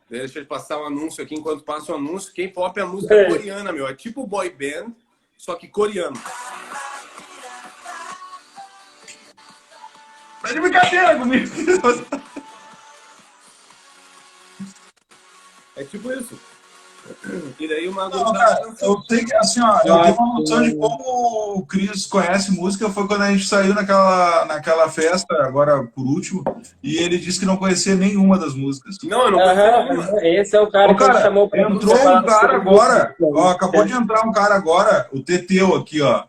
[0.09, 2.33] Deixa eu passar um anúncio aqui enquanto passa o um anúncio.
[2.33, 3.29] K-pop é a música é.
[3.29, 3.87] coreana, meu.
[3.87, 4.93] É tipo boy band,
[5.37, 6.17] só que coreano.
[10.41, 11.47] Tá de brincadeira comigo.
[15.75, 16.39] É tipo isso.
[17.59, 20.75] E daí uma Não, cara, eu tenho que, assim, ó, eu tenho uma noção de
[20.75, 26.05] como o Cris conhece música foi quando a gente saiu naquela, naquela festa, agora por
[26.05, 26.43] último,
[26.81, 28.97] e ele disse que não conhecia nenhuma das músicas.
[29.03, 30.13] Não, eu não conhecia.
[30.13, 33.49] Uhum, esse é o cara, Ô, cara que chamou pra Entrou um cara agora, ó,
[33.49, 36.23] acabou de entrar um cara agora, o Teteu aqui, ó,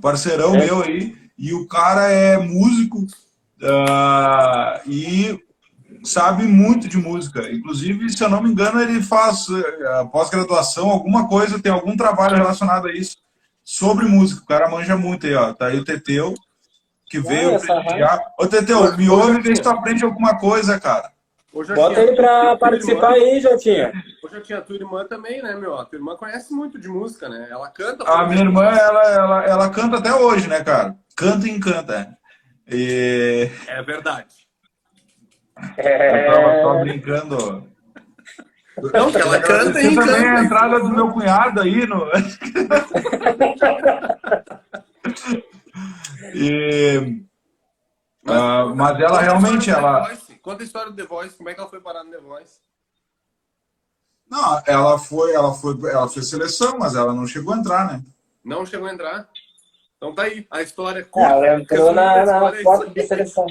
[0.00, 0.66] parceirão é.
[0.66, 2.98] meu aí, e o cara é músico
[3.62, 5.38] uh, e
[6.04, 7.50] sabe muito de música.
[7.50, 12.36] Inclusive, se eu não me engano, ele faz uh, pós-graduação, alguma coisa, tem algum trabalho
[12.36, 13.16] relacionado a isso
[13.64, 14.42] sobre música.
[14.42, 15.52] O cara manja muito aí, ó.
[15.52, 16.34] Tá aí o Teteu,
[17.06, 18.20] que veio prestigiar.
[18.38, 21.10] Ô, Teteu, me ouve e vê se tu aprende alguma coisa, cara.
[21.52, 23.92] Bota ele pra participar irmã, aí, Jotinha.
[24.24, 25.78] Ô, tinha a tua irmã também, né, meu?
[25.78, 27.46] A tua irmã conhece muito de música, né?
[27.50, 28.04] Ela canta.
[28.04, 30.96] A minha irmã, ela, ela, ela canta até hoje, né, cara?
[31.14, 32.16] Canta e encanta.
[32.66, 33.50] E...
[33.66, 34.41] É verdade.
[35.76, 36.26] É...
[36.28, 37.72] Eu tava só brincando.
[38.76, 42.06] Não, que ela canta e também a entrada do meu cunhado aí no.
[46.34, 47.22] e,
[48.26, 50.10] uh, mas ela realmente ela.
[50.40, 52.58] Conta a história do The Voice, como é que ela foi parar no The Voice?
[54.28, 58.02] Não, ela foi, ela foi, ela fez seleção, mas ela não chegou a entrar, né?
[58.42, 59.28] Não chegou a entrar.
[59.98, 61.06] Então tá aí, a história.
[61.14, 63.46] Ela entrou na, na foto de seleção.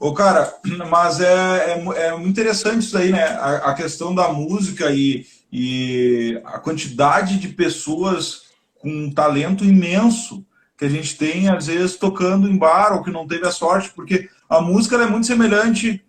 [0.00, 0.52] Ô, cara,
[0.88, 3.22] mas é, é, é muito interessante isso aí, né?
[3.22, 8.44] A, a, questão da música e, e a quantidade de pessoas
[8.78, 10.44] com um talento imenso
[10.78, 13.90] que a gente tem, às vezes, tocando em bar ou que não teve a sorte,
[13.90, 16.02] porque a música é muito semelhante,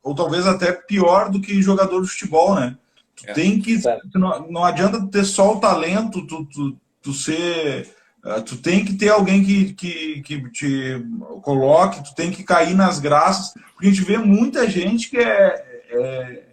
[0.00, 2.76] ou talvez até pior do que jogador de futebol, né?
[3.16, 3.32] Tu é.
[3.32, 3.80] tem que.
[4.14, 7.92] Não, não adianta ter só o talento, tu, tu, tu ser.
[8.24, 11.04] Uh, tu tem que ter alguém que, que, que te
[11.42, 15.82] coloque, tu tem que cair nas graças, porque a gente vê muita gente que é,
[15.90, 16.52] é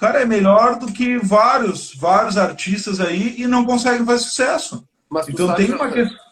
[0.00, 4.88] cara, é melhor do que vários, vários artistas aí e não consegue fazer sucesso.
[5.10, 6.30] Mas então tem uma questão.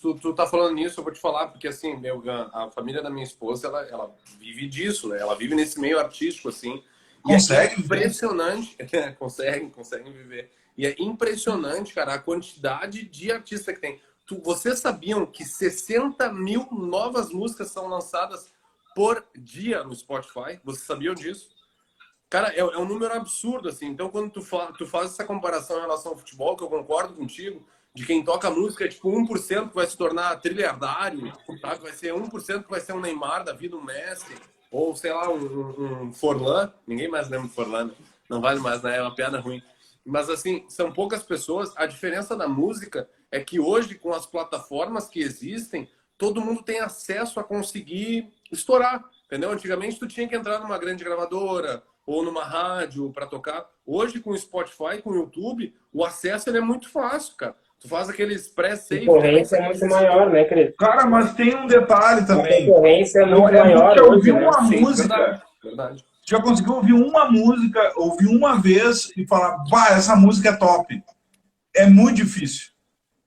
[0.00, 2.22] Tu, tu tá falando nisso, eu vou te falar, porque assim, meu,
[2.52, 5.18] a família da minha esposa, ela, ela vive disso, né?
[5.18, 6.82] Ela vive nesse meio artístico, assim.
[7.22, 7.74] Consegue?
[7.80, 8.76] É impressionante.
[9.18, 10.52] conseguem, conseguem viver.
[10.78, 14.00] E é impressionante, cara, a quantidade de artistas que tem.
[14.24, 18.52] Tu, vocês sabiam que 60 mil novas músicas são lançadas
[18.94, 20.60] por dia no Spotify?
[20.62, 21.48] Vocês sabiam disso?
[22.30, 23.86] Cara, é, é um número absurdo, assim.
[23.86, 27.14] Então, quando tu, fa tu faz essa comparação em relação ao futebol, que eu concordo
[27.14, 31.74] contigo, de quem toca música é tipo 1% que vai se tornar trilhardário, tá?
[31.74, 34.36] vai ser 1% que vai ser um Neymar da vida, um Messi,
[34.70, 36.72] ou sei lá, um, um Forlan.
[36.86, 37.94] Ninguém mais lembra do Forlan, né?
[38.30, 38.98] não vale mais, né?
[38.98, 39.60] É uma piada ruim.
[40.08, 41.72] Mas assim, são poucas pessoas.
[41.76, 46.80] A diferença da música é que hoje, com as plataformas que existem, todo mundo tem
[46.80, 49.04] acesso a conseguir estourar.
[49.26, 49.50] Entendeu?
[49.50, 53.66] Antigamente tu tinha que entrar numa grande gravadora, ou numa rádio para tocar.
[53.84, 57.54] Hoje, com o Spotify, com o YouTube, o acesso ele é muito fácil, cara.
[57.78, 59.02] Tu faz aqueles pré-save.
[59.02, 60.74] A concorrência é muito maior, né, Cris?
[60.76, 62.64] Cara, mas tem um detalhe também.
[62.64, 63.94] A concorrência é muito é maior.
[63.94, 64.46] Já ouviu né?
[64.46, 65.16] uma Sim, música.
[65.16, 66.04] Verdade, verdade.
[66.28, 71.02] Já conseguiu ouvir uma música, ouvir uma vez e falar, bah, essa música é top.
[71.74, 72.68] É muito difícil.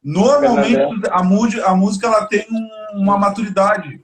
[0.03, 2.45] Normalmente, a, música, a música ela tem
[2.93, 3.99] uma maturidade.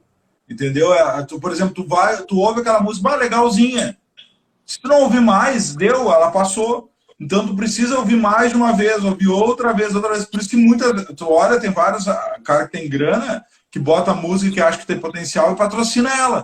[0.50, 0.92] Entendeu?
[0.96, 3.96] É, tu, por exemplo, tu vai, tu ouve aquela música, bah, legalzinha.
[4.66, 6.90] Se tu não ouvir mais, deu, ela passou.
[7.20, 10.26] Então tu precisa ouvir mais de uma vez, ouvir outra vez, outra vez.
[10.26, 11.14] Por isso que muita.
[11.14, 14.88] Tu olha, tem vários ah, cara que tem grana, que bota música que acha que
[14.88, 16.44] tem potencial e patrocina ela.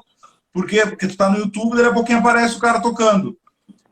[0.53, 0.85] Por quê?
[0.85, 3.35] Porque tu tá no YouTube, daqui a pouquinho aparece o cara tocando.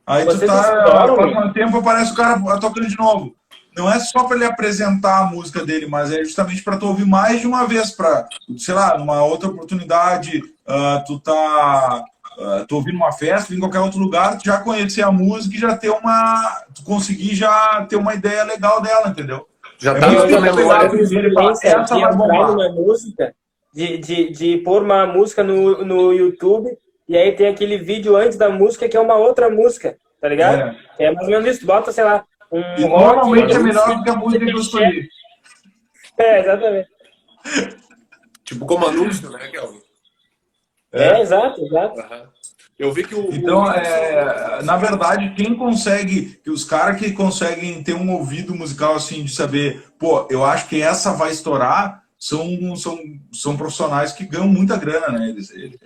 [0.05, 1.15] Aí Vocês tu tá.
[1.15, 3.35] Passando tempo aparece o cara tocando de novo.
[3.75, 7.05] Não é só para ele apresentar a música dele, mas é justamente para tu ouvir
[7.05, 12.03] mais de uma vez, para, sei lá, numa outra oportunidade, uh, tu tá
[12.37, 15.77] uh, tô ouvindo uma festa, em qualquer outro lugar, já conhecer a música e já
[15.77, 16.63] ter uma.
[16.75, 19.47] Tu conseguir já ter uma ideia legal dela, entendeu?
[19.77, 20.91] Já é tá na memória.
[21.63, 22.51] Essa vai bombar.
[22.51, 23.33] Uma música,
[23.73, 28.37] de, de, de pôr uma música no, no YouTube e aí tem aquele vídeo antes
[28.37, 30.75] da música que é uma outra música, tá ligado?
[30.97, 31.65] É, é mais ou menos isso.
[31.65, 32.61] Bota, sei lá, um.
[32.77, 35.09] E normalmente é melhor do que a música que eu escolhi.
[36.17, 36.89] É, exatamente.
[38.45, 39.81] tipo como anúncio, né, Kelvin?
[40.93, 41.99] É, é exato, exato.
[41.99, 42.27] Uhum.
[42.77, 43.33] Eu vi que o.
[43.33, 43.71] Então, o...
[43.71, 49.23] É, na verdade, quem consegue, que os caras que conseguem ter um ouvido musical assim,
[49.23, 52.99] de saber, pô, eu acho que essa vai estourar, são, são,
[53.33, 55.29] são profissionais que ganham muita grana, né?
[55.29, 55.79] Eles, eles,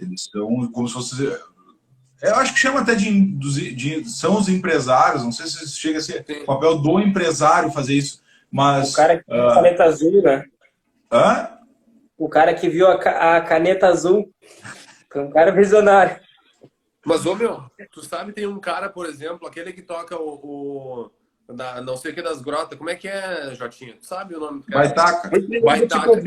[0.00, 1.22] eles são como se fosse.
[2.22, 5.98] Eu acho que chama até de, de, de, São os empresários, não sei se chega
[5.98, 8.94] a ser o papel do empresário fazer isso, mas.
[8.94, 9.52] O cara que tem uh...
[9.52, 10.44] caneta azul, né?
[11.12, 11.58] Hã?
[12.16, 12.94] O cara que viu a,
[13.36, 14.32] a caneta azul.
[15.14, 16.18] É um cara visionário.
[17.04, 20.40] Mas, ô meu, tu sabe, tem um cara, por exemplo, aquele que toca o.
[20.42, 21.10] o
[21.48, 22.78] da, não sei o que das grotas.
[22.78, 23.96] Como é que é, Jotinha?
[23.96, 24.88] Tu sabe o nome do cara?
[24.88, 25.30] Baitaca.
[25.62, 26.22] Baitaca.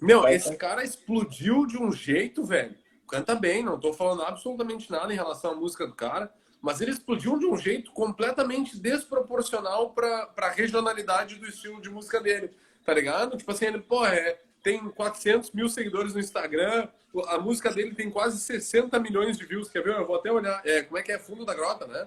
[0.00, 2.74] Meu, esse cara explodiu de um jeito, velho.
[3.08, 6.30] Canta bem, não tô falando absolutamente nada em relação à música do cara,
[6.60, 12.20] mas ele explodiu de um jeito completamente desproporcional para a regionalidade do estilo de música
[12.20, 12.50] dele,
[12.84, 13.36] tá ligado?
[13.36, 16.88] Tipo assim, ele, pô, é, tem 400 mil seguidores no Instagram.
[17.28, 19.70] A música dele tem quase 60 milhões de views.
[19.70, 19.96] Quer ver?
[19.96, 20.60] Eu vou até olhar.
[20.64, 21.18] É, como é que é?
[21.18, 22.06] Fundo da Grota, né?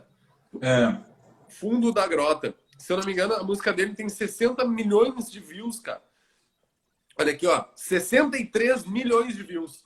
[0.62, 1.11] É.
[1.52, 2.56] Fundo da Grota.
[2.78, 6.02] Se eu não me engano, a música dele tem 60 milhões de views, cara.
[7.20, 7.66] Olha aqui, ó.
[7.76, 9.84] 63 milhões de views.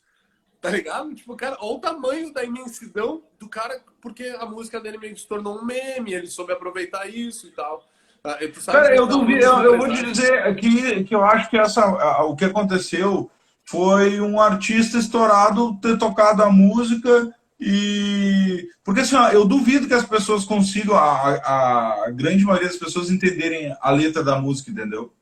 [0.62, 1.13] Tá ligado?
[1.13, 5.21] Tipo, cara, olha o tamanho da imensidão do cara, porque a música dele meio que
[5.21, 7.86] se tornou um meme, ele soube aproveitar isso e tal.
[8.23, 11.86] Ah, Cara, eu, duvido, eu, eu vou te dizer que, que eu acho que essa,
[12.23, 13.30] o que aconteceu
[13.63, 18.68] foi um artista estourado ter tocado a música e.
[18.84, 23.10] Porque assim, ó, eu duvido que as pessoas consigam, a, a grande maioria das pessoas
[23.10, 25.13] entenderem a letra da música, entendeu?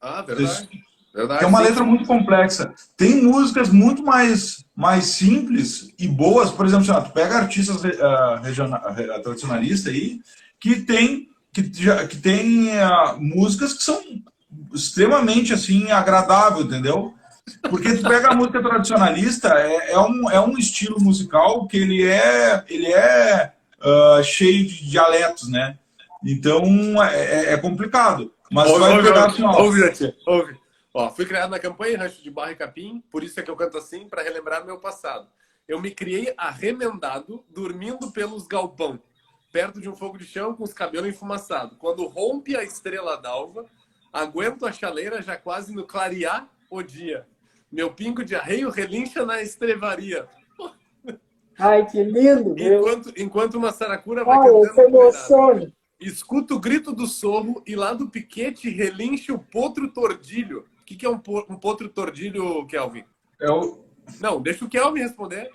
[0.00, 0.68] Ah, verdade.
[1.14, 2.72] verdade é uma letra muito complexa.
[2.96, 6.50] Tem músicas muito mais, mais simples e boas.
[6.50, 10.20] Por exemplo, assim, ó, tu pega artistas uh, regional, uh, tradicionalistas aí
[10.60, 14.00] que tem que, já, que tem uh, músicas que são
[14.72, 17.14] extremamente assim agradável, entendeu?
[17.56, 22.06] Porque tu pega a música tradicionalista, é, é, um, é um estilo musical que ele
[22.06, 25.78] é, ele é uh, cheio de dialetos, né?
[26.24, 28.32] Então é, é, é complicado.
[28.50, 29.62] Mas ouve, vai ouve, pegar ó.
[29.62, 30.58] Ouve, ouve, ouve.
[30.94, 33.56] Ó, fui criado na campanha Rancho de Barra e Capim, por isso é que eu
[33.56, 35.28] canto assim, para relembrar meu passado.
[35.68, 38.98] Eu me criei arremendado, dormindo pelos galpão.
[39.52, 41.76] perto de um fogo de chão com os cabelos enfumaçados.
[41.78, 43.64] Quando rompe a estrela d'alva,
[44.12, 47.26] aguento a chaleira já quase no clarear o dia.
[47.70, 50.26] Meu pingo de arreio relincha na estrevaria.
[51.58, 52.54] Ai, que lindo.
[52.58, 55.72] Enquanto, enquanto uma saracura vai essa cantando emoção.
[56.00, 60.64] Escuta o grito do sorro e lá do piquete relincha o potro tordilho.
[60.80, 63.04] O que, que é um, po- um potro tordilho, Kelvin?
[63.40, 63.84] É o,
[64.20, 65.50] Não, deixa o Kelvin responder.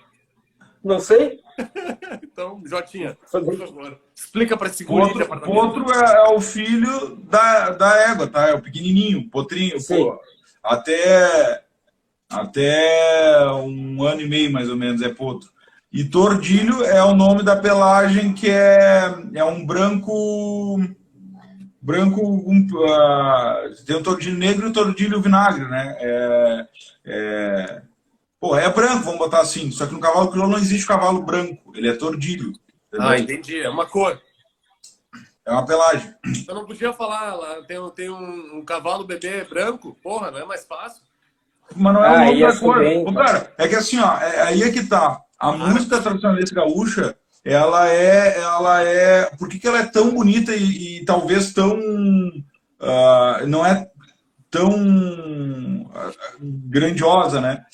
[0.82, 1.40] Não sei?
[2.22, 5.40] Então, Jotinha, por favor, explica para esse guri de potro,
[5.84, 8.48] potro é, é o filho da, da égua, tá?
[8.48, 9.76] É o pequenininho, potrinho.
[9.86, 10.18] Pô,
[10.60, 11.63] até,
[12.40, 15.50] até um ano e meio, mais ou menos, é potro.
[15.92, 20.80] E tordilho é o nome da pelagem que é, é um branco...
[21.80, 25.94] Branco, um, ah, tem o tordilho negro e o tordilho vinagre, né?
[26.00, 26.66] É,
[27.04, 27.82] é,
[28.40, 29.70] pô, é branco, vamos botar assim.
[29.70, 32.52] Só que no cavalo crioulo não existe cavalo branco, ele é tordilho.
[32.88, 33.08] entendeu?
[33.08, 33.60] Ah, entendi.
[33.60, 34.18] É uma cor.
[35.44, 36.14] É uma pelagem.
[36.48, 39.94] Eu não podia falar, lá tem, um- tem um, um cavalo bebê branco.
[40.02, 41.02] Porra, não é mais fácil?
[41.76, 42.78] Mas não é Ah, o nome ia da cor.
[42.78, 45.20] bem, Ô, cara, é que assim, ó, é, aí é que tá.
[45.38, 50.54] A música tradicionalista gaúcha, ela é, ela é, por que, que ela é tão bonita
[50.54, 51.78] e, e talvez tão,
[52.80, 53.88] ah, não é
[54.50, 54.70] tão
[55.94, 57.64] ah, grandiosa, né?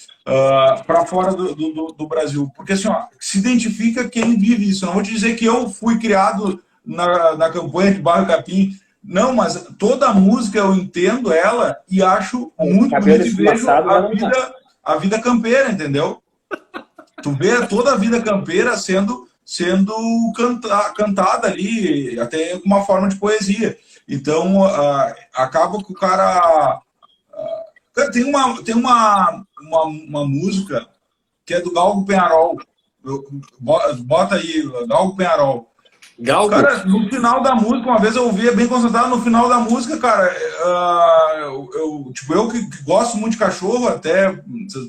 [0.87, 2.49] para fora do, do, do- Brasil.
[2.55, 4.87] Porque assim, ó, se identifica quem vive isso.
[4.87, 8.71] Não vou te dizer que eu fui criado na, na campanha de Barro Capim.
[9.03, 13.81] Não, mas toda música eu entendo ela e acho muito cabelo bonito e vejo a
[13.81, 16.23] não vida, a vida campeira, entendeu?
[17.23, 19.95] Tu vê toda a vida campeira sendo, sendo
[20.37, 23.79] canta, cantada ali, até uma forma de poesia.
[24.09, 26.81] Então, ah, acaba que o cara.
[27.95, 30.87] cara, tem uma, tem uma, uma, uma música
[31.47, 32.59] que é do Galgo Penharol.
[34.01, 35.70] Bota aí, Galgo Penharol.
[36.21, 36.51] Galgo?
[36.51, 39.97] Cara, no final da música, uma vez eu ouvia bem concentrado, no final da música,
[39.99, 40.31] cara,
[40.65, 44.89] ah, eu, eu- tipo, eu que, que gosto muito de cachorro, até vocês,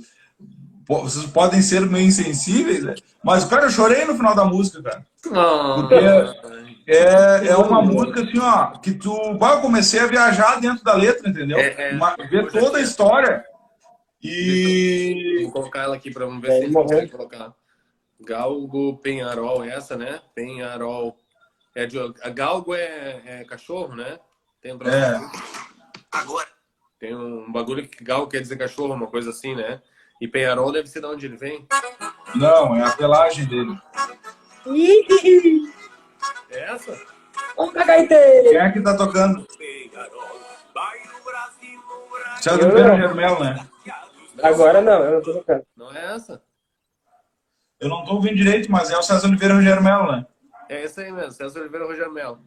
[0.87, 2.95] vocês podem ser meio insensíveis, né?
[3.23, 5.05] mas, cara, eu chorei no final da música, cara.
[5.75, 5.95] Porque
[6.87, 9.33] é, é uma música assim, ó, que tu.
[9.35, 11.57] bah, eu comecei a viajar dentro da letra, entendeu?
[11.59, 11.95] É, é.
[11.95, 13.45] Uma- ver toda a história.
[14.21, 15.39] E.
[15.43, 17.53] Vou colocar ela aqui para vamos ver É, se a gente consegue colocar.
[18.23, 20.19] Galgo Penharol, essa, né?
[20.35, 21.15] Penharol.
[21.75, 24.19] É de, a galgo é, é cachorro, né?
[24.61, 25.15] Tem um É.
[25.15, 25.41] assim.
[26.11, 26.47] Agora.
[26.99, 29.81] Tem um bagulho que galgo quer dizer cachorro, uma coisa assim, né?
[30.19, 31.67] E Penharol deve ser de onde ele vem.
[32.35, 33.75] Não, é a pelagem dele.
[36.51, 36.95] É essa?
[37.57, 38.49] Vamos cagar inteiro.
[38.49, 39.47] Quem é que tá tocando?
[42.39, 42.97] César Eu Oliveira não.
[42.97, 43.67] Germel, né?
[44.43, 45.65] Agora não, eu não tô tocando.
[45.75, 46.41] Não é essa?
[47.79, 50.25] Eu não tô ouvindo direito, mas é o César Oliveira Rogério Melo, né?
[50.71, 52.39] É essa aí mesmo, César Oliveira Rogério Melo.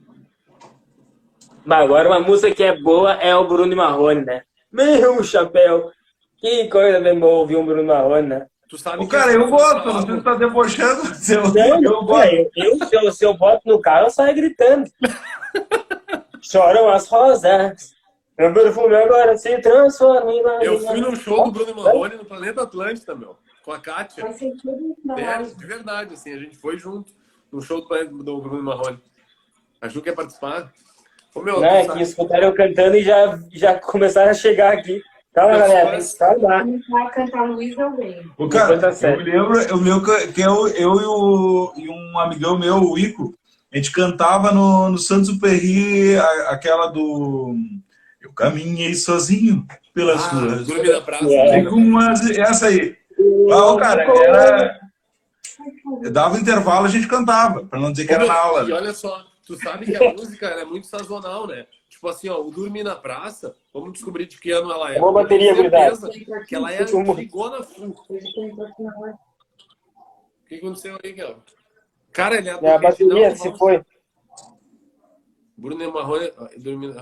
[1.63, 4.45] Mas agora uma música que é boa é o Bruno Marrone, né?
[4.73, 5.93] Meu chapéu.
[6.39, 8.47] Que coisa bem boa ouvir um Bruno Marrone, né?
[8.67, 11.83] Tu sabe O que cara, eu gosto, não se tu tá debochando, mas eu, Não,
[11.83, 12.33] eu gosto.
[12.33, 14.91] eu, eu, se, eu, se eu boto no carro, eu saio gritando.
[16.41, 17.93] Choram as rosas.
[18.39, 22.63] Meu perfume agora se transforma em Eu fui num show do Bruno Marrone no Planeta
[22.63, 23.37] Atlântida, meu.
[23.63, 24.25] Com a Kátia.
[24.25, 27.13] Faz sentido É, de verdade, assim, a gente foi junto
[27.55, 28.99] no show do, do Bruno Marrone.
[29.81, 30.73] A Ju quer participar?
[31.35, 34.73] Ô, meu, Né, tu sabe- que escutaram eu cantando e já, já começaram a chegar
[34.73, 35.01] aqui.
[35.33, 35.99] Calma, Eu galera.
[36.64, 38.23] Não vai cantar Luiz Almeida.
[38.38, 42.77] O cara, eu lembro, o meu, que eu, eu e, o, e um amigão meu,
[42.79, 43.35] o Ico,
[43.73, 47.57] a gente cantava no, no Santos Perri aquela do
[48.21, 50.67] Eu caminhei sozinho pelas Ah, ruas.
[50.69, 51.27] dormi na praça.
[51.29, 52.40] É.
[52.40, 52.97] Essa aí.
[53.51, 54.81] Ah, o cara, era.
[56.11, 58.68] Dava intervalo, a gente cantava, pra não dizer que era na aula.
[58.68, 61.66] E olha só, tu sabe que a música ela é muito sazonal, né?
[61.88, 64.98] Tipo assim, ó, o Dormir na Praça, vamos descobrir de que ano ela é.
[64.98, 66.44] Boa bateria, Eu tenho certeza gurizada.
[66.44, 67.90] que ela é antigona full.
[67.90, 68.07] O
[70.46, 71.42] que na aconteceu aí, Gal?
[72.12, 73.82] Cara, ele é É, a bateria se foi.
[75.57, 76.97] Bruno Marrone, dormindo.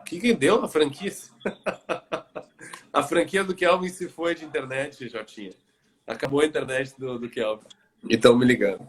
[0.00, 1.12] O que, que deu a franquia?
[2.92, 5.52] a franquia do Kelvin se foi de internet, Jotinha.
[6.06, 7.66] Acabou a internet do, do Kelvin.
[8.10, 8.86] Então me ligando.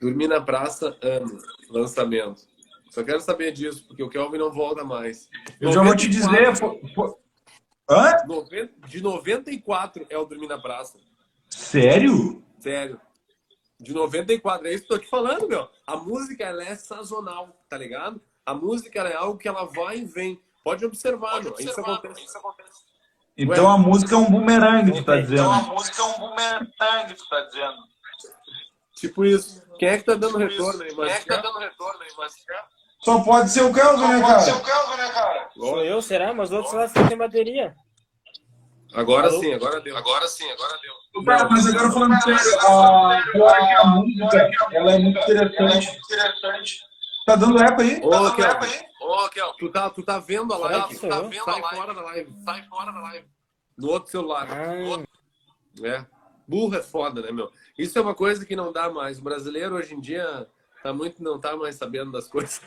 [0.00, 1.38] Dormir na praça, ano,
[1.70, 2.42] lançamento.
[2.90, 5.28] Só quero saber disso, porque o Kelvin não volta mais.
[5.60, 6.26] Eu já vou te dizer.
[6.30, 7.18] 94, pô- pô-
[7.90, 8.16] Hã?
[8.86, 10.98] De 94 é o Dormir na Praça.
[11.50, 12.42] Sério?
[12.60, 13.00] Sério.
[13.78, 15.68] De 94, é isso que eu tô te falando, meu.
[15.86, 18.20] A música, ela é sazonal, tá ligado?
[18.46, 20.40] A música ela é algo que ela vai e vem.
[20.62, 21.52] Pode observar, meu.
[21.58, 22.83] Isso acontece.
[23.36, 25.50] Então a música é um bumerangue, tu tá Então dizendo.
[25.50, 27.76] a música é um bumerangue, tu tá dizendo.
[28.96, 29.62] Tipo isso.
[29.78, 32.32] Quem é que tá dando retorno aí, Quem é que tá dando retorno aí, mas...
[33.00, 34.78] Só pode ser o Kelvin, né, Pode ser o cara?
[34.82, 35.48] Kelvin, né, cara?
[35.52, 36.32] Sou eu, será?
[36.32, 37.74] Mas outros lá tem bateria.
[38.94, 39.40] Agora Alô?
[39.40, 39.96] sim, agora deu.
[39.96, 41.24] Agora sim, agora deu.
[41.24, 45.98] Cara, mas agora falando sério, a, eu acho que a música, ela é muito interessante.
[47.26, 48.00] Tá dando eco aí?
[48.02, 48.80] Ô, Tá dando eco aí?
[49.06, 49.28] Ô,
[49.58, 50.88] tu tá, tu tá vendo a live?
[50.88, 51.76] que sou tá vendo Sai a live?
[51.76, 52.32] fora da live.
[52.44, 53.26] sai fora da live.
[53.76, 54.48] No outro celular.
[54.50, 55.04] Ah,
[55.84, 56.06] É.
[56.46, 57.50] Burro é foda, né, meu?
[57.76, 59.18] Isso é uma coisa que não dá mais.
[59.18, 60.46] O brasileiro hoje em dia
[60.82, 62.60] tá muito, não tá mais sabendo das coisas.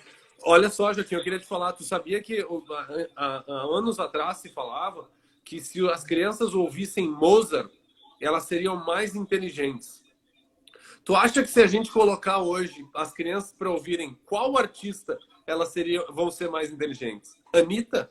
[0.44, 2.46] Olha só, Joaquim, eu queria te falar, tu sabia que
[3.16, 3.44] há
[3.76, 5.10] anos atrás se falava
[5.44, 7.72] que se as crianças ouvissem Mozart,
[8.22, 10.04] elas seriam mais inteligentes.
[11.06, 15.18] Tu acha que se a gente colocar hoje as crianças para ouvirem qual artista
[15.52, 17.32] elas seriam, vão ser mais inteligentes?
[17.54, 18.10] Anitta?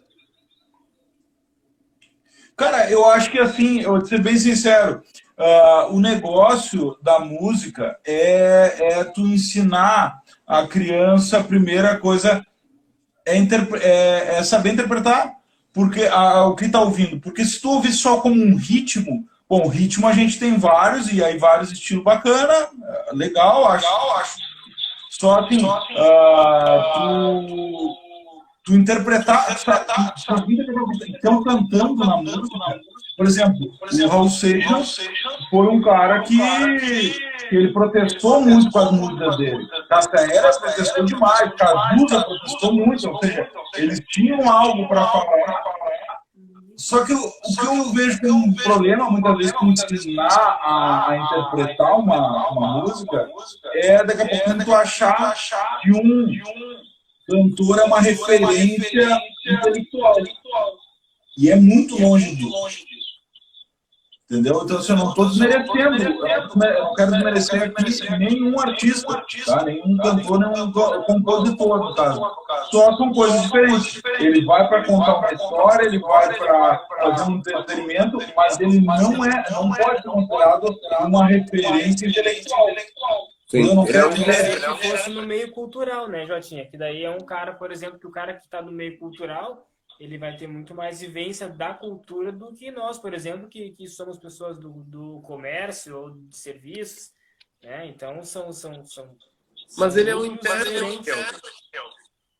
[2.57, 5.03] Cara, eu acho que assim, eu vou ser bem sincero,
[5.37, 12.43] ah, o negócio da música é, é tu ensinar a criança, a primeira coisa
[13.27, 15.35] é, é- é saber interpretar
[15.73, 17.21] porque a- o que está ouvindo.
[17.21, 21.23] Porque se tu ouvir só como um ritmo, bom, ritmo a gente tem vários, e
[21.23, 23.85] aí vários estilos bacana, é, legal, acho.
[25.19, 27.97] Só assim, ah, tu,
[28.65, 32.59] tu interpretar, estão cantando na música.
[33.17, 34.99] Por exemplo, o Raul Seixas
[35.49, 36.37] foi um cara que,
[37.49, 39.67] que ele protestou muito com as músicas dele.
[39.89, 45.63] Cascaera protestou demais, Cazuza protestou muito, ou seja, eles tinham algo para falar.
[46.77, 51.11] Só que o, o que eu vejo como um problema, muitas vezes, com ensinar a,
[51.11, 53.31] a interpretar uma, uma música,
[53.75, 56.27] é daqui a pouco tu achar que um
[57.29, 60.17] cantor é uma referência intelectual.
[61.39, 62.96] E é muito longe disso.
[64.29, 64.61] Entendeu?
[64.65, 69.63] Então, assim, eu não estou desmerecendo, eu não quero desmerecer aqui nenhum artista, tá?
[69.63, 72.21] nenhum cantor, nenhum compositor, no caso.
[72.73, 74.03] Só são coisas diferentes.
[74.19, 79.25] Ele vai para contar uma história, ele vai para fazer um entretenimento, mas ele não
[79.25, 82.67] é, não pode ser considerado uma referência intelectual.
[83.53, 86.67] Eu não quero É, dizer- se fosse no meio cultural, né, Jotinha?
[86.69, 89.65] Que daí é um cara, por exemplo, que o cara que está no meio cultural,
[89.99, 93.89] ele vai ter muito mais vivência da cultura do que nós, por exemplo, que, que
[93.89, 97.13] somos pessoas do, do comércio ou de serviços,
[97.63, 97.87] né?
[97.87, 99.17] Então são são são.
[99.79, 101.11] Mas são ele é um mundos intérprete.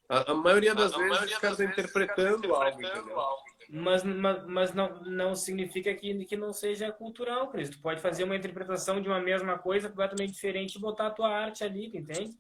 [0.09, 3.21] A, a maioria das A vezes maioria os caras interpretando algo, interpretando entendeu?
[3.21, 3.43] algo.
[3.69, 7.71] Mas, mas, mas não, não significa que, que não seja cultural, Cris.
[7.71, 11.29] Tu pode fazer uma interpretação de uma mesma coisa completamente diferente e botar a tua
[11.29, 12.39] arte ali, entende?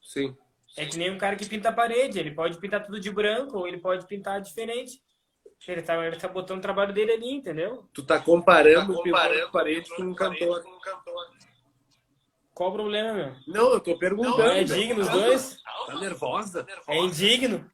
[0.00, 0.36] Sim.
[0.76, 2.18] É que nem um cara que pinta a parede.
[2.18, 5.00] Ele pode pintar tudo de branco ou ele pode pintar diferente.
[5.66, 7.84] Ele tá, ele tá botando o trabalho dele ali, entendeu?
[7.92, 10.62] Tu tá comparando Tá comparando parede com um cantor.
[10.62, 11.26] com um cantor.
[12.54, 13.32] Qual o problema, meu?
[13.46, 14.38] Não, eu tô perguntando.
[14.38, 15.58] Não é digno os dois?
[15.86, 16.66] Tá nervosa?
[16.86, 17.68] É indigno.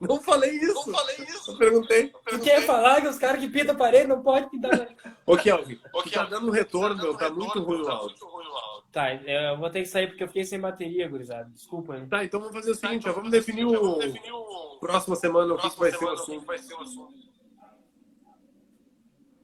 [0.00, 0.74] Não falei isso.
[0.90, 1.50] Não falei isso.
[1.52, 2.12] Eu perguntei.
[2.28, 4.88] Tu quer falar que os caras que pintam a parede não podem pintar?
[5.26, 5.80] Ô, Kelvin,
[6.12, 7.12] tá dando um retorno, Tá meu.
[7.14, 8.06] dando Tá retorno, muito ruim o tá áudio.
[8.10, 8.77] muito ruim o áudio.
[8.90, 11.44] Tá, eu vou ter que sair porque eu fiquei sem bateria, gurizada.
[11.50, 12.06] Desculpa, hein?
[12.08, 14.78] Tá, então vamos fazer o Tá, seguinte, então ó, vamos definir o vamos definir o
[14.80, 16.46] próxima semana o que, que vai ser o assunto.
[16.46, 17.14] vai ser o assunto.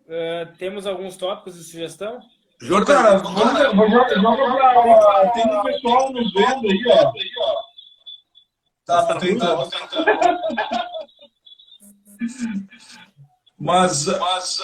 [0.08, 2.18] Ah, temos alguns tópicos de sugestão?
[2.86, 3.34] Cara, Jornalismo.
[3.34, 3.52] vamos,
[5.04, 5.30] pra.
[5.30, 7.12] Tem um pessoal nos vendo aí, ó.
[8.86, 9.68] Tá, tá tentando.
[13.58, 14.58] Mas Mas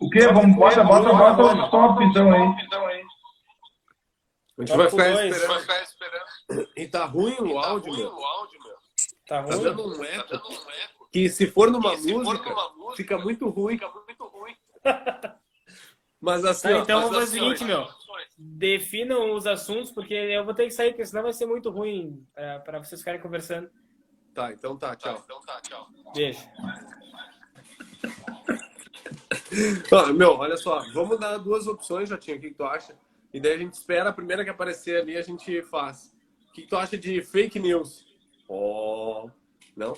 [0.00, 0.26] o que?
[0.28, 2.54] Vamos, bota, bota, bota o top então aí.
[2.64, 3.02] então aí.
[4.58, 5.48] A gente vai Tópico ficar esperando.
[5.48, 6.68] Vai ficar esperando.
[6.76, 8.14] E tá ruim o Tá áudio, ruim meu.
[8.16, 8.74] o áudio, meu.
[8.74, 8.78] Tá
[9.26, 9.62] Tá ruim?
[9.62, 10.28] dando um Tá eco.
[10.30, 11.08] dando um eco.
[11.12, 13.74] Que se for numa E se for música, numa música, fica muito ruim.
[13.78, 14.56] Fica muito ruim.
[16.20, 17.86] Mas assim, Tá, ó, então vamos fazer o assim, seguinte, meu.
[18.36, 22.26] Definam os assuntos, porque eu vou ter que sair, porque senão vai ser muito ruim
[22.34, 23.70] pra, pra vocês ficarem conversando.
[24.34, 25.22] Tá, então tá, Tá, tchau.
[25.24, 25.86] então tá, tchau.
[26.14, 26.40] Beijo.
[29.92, 32.96] Ó, meu, olha só, vamos dar duas opções, Jotinho, o que, que tu acha?
[33.32, 36.12] E daí a gente espera a primeira que aparecer ali, a gente faz.
[36.48, 38.06] O que, que tu acha de fake news?
[38.48, 39.28] Ó,
[39.76, 39.94] não?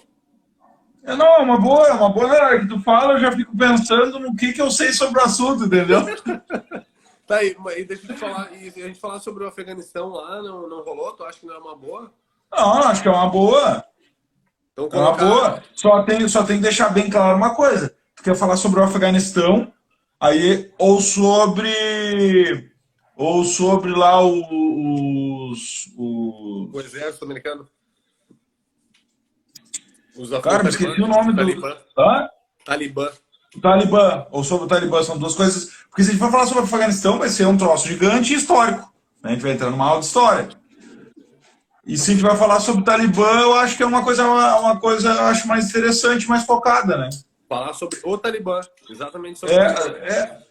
[1.03, 2.27] É, Não, é uma boa, é uma boa.
[2.29, 5.21] Na hora que tu fala, eu já fico pensando no que, que eu sei sobre
[5.21, 6.01] o assunto, entendeu?
[7.27, 10.43] Tá aí, e deixa eu te falar, e a gente falar sobre o Afeganistão lá,
[10.43, 11.13] não, não rolou?
[11.13, 12.13] Tu acha que não é uma boa?
[12.53, 13.85] Não, acho que é uma boa.
[14.73, 15.63] Então É uma boa.
[15.73, 17.95] Só tem, só tem que deixar bem claro uma coisa.
[18.17, 19.73] Tu quer falar sobre o Afeganistão,
[20.19, 22.70] aí, ou sobre.
[23.21, 25.89] Ou sobre lá o- os.
[25.95, 27.69] os- o exército americano.
[30.17, 31.37] Os Cara, me esqueci o nome do.
[31.37, 31.77] Talibã.
[31.99, 32.29] Hã?
[32.65, 33.11] Talibã.
[33.55, 35.71] O Talibã, ou sobre o Talibã, são duas coisas.
[35.91, 38.37] Porque se a gente for falar sobre o Afeganistão, vai ser um troço gigante e
[38.37, 38.91] histórico.
[39.23, 40.49] A gente vai entrar numa aula de história.
[41.87, 44.25] E se a gente vai falar sobre o Talibã, eu acho que é uma coisa,
[44.27, 47.11] uma coisa eu acho mais interessante, mais focada, né?
[47.49, 49.99] Falar sobre o Talibã, exatamente sobre É, o Talibã.
[49.99, 50.43] é,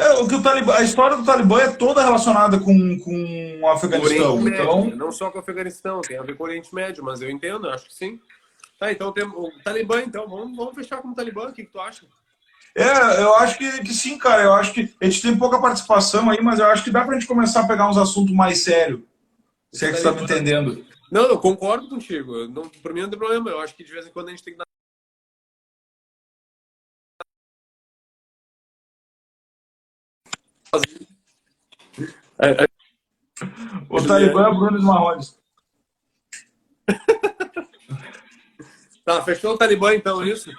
[0.00, 3.60] é o que o Talibã, a história do Talibã é toda relacionada com, com o
[3.62, 4.36] O Afeganistão.
[4.40, 4.96] Médio, Então, né?
[4.96, 7.66] não só com o Afeganistão, tem a ver com o Oriente Médio, mas eu entendo,
[7.66, 8.20] eu acho que sim.
[8.78, 11.70] Tá, então tem o Talibã, então, vamos, vamos fechar com o Talibã, o que, que
[11.72, 12.06] tu acha?
[12.74, 14.42] é, eu acho que, que sim, cara.
[14.42, 17.14] Eu acho que a gente tem pouca participação aí, mas eu acho que dá pra
[17.14, 19.00] gente começar a pegar uns assuntos mais sérios.
[19.72, 20.84] Se é que você tá me entendendo.
[21.10, 22.46] Não, eu concordo contigo.
[22.48, 23.50] Não, pra mim não tem problema.
[23.50, 24.64] Eu acho que de vez em quando a gente tem que dar.
[32.38, 32.68] É, é,
[33.88, 35.38] O Talibã é o Bruno dos Marrones.
[39.02, 40.50] Tá, fechou o Talibã então, é isso?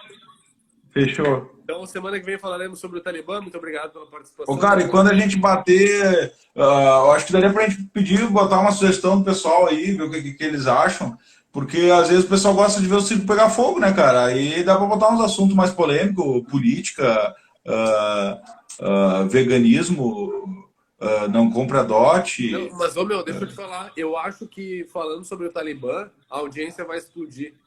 [0.89, 1.55] Fechou.
[1.63, 3.39] Então, semana que vem falaremos sobre o Talibã.
[3.39, 4.53] Muito obrigado pela participação.
[4.53, 8.59] Ô, cara, e quando a gente bater, eu acho que daria pra gente pedir, botar
[8.59, 11.17] uma sugestão do pessoal aí, ver o que, que eles acham.
[11.51, 14.25] Porque às vezes o pessoal gosta de ver o circo pegar fogo, né, cara?
[14.25, 17.33] Aí dá pra botar uns assuntos mais polêmicos, política,
[17.65, 18.41] ah,
[18.81, 20.65] ah, veganismo,
[20.99, 22.51] ah, não compra dote.
[22.51, 23.91] Não, mas, ô, meu, deixa eu te falar.
[23.95, 27.53] Eu acho que falando sobre o Talibã, a audiência vai explodir.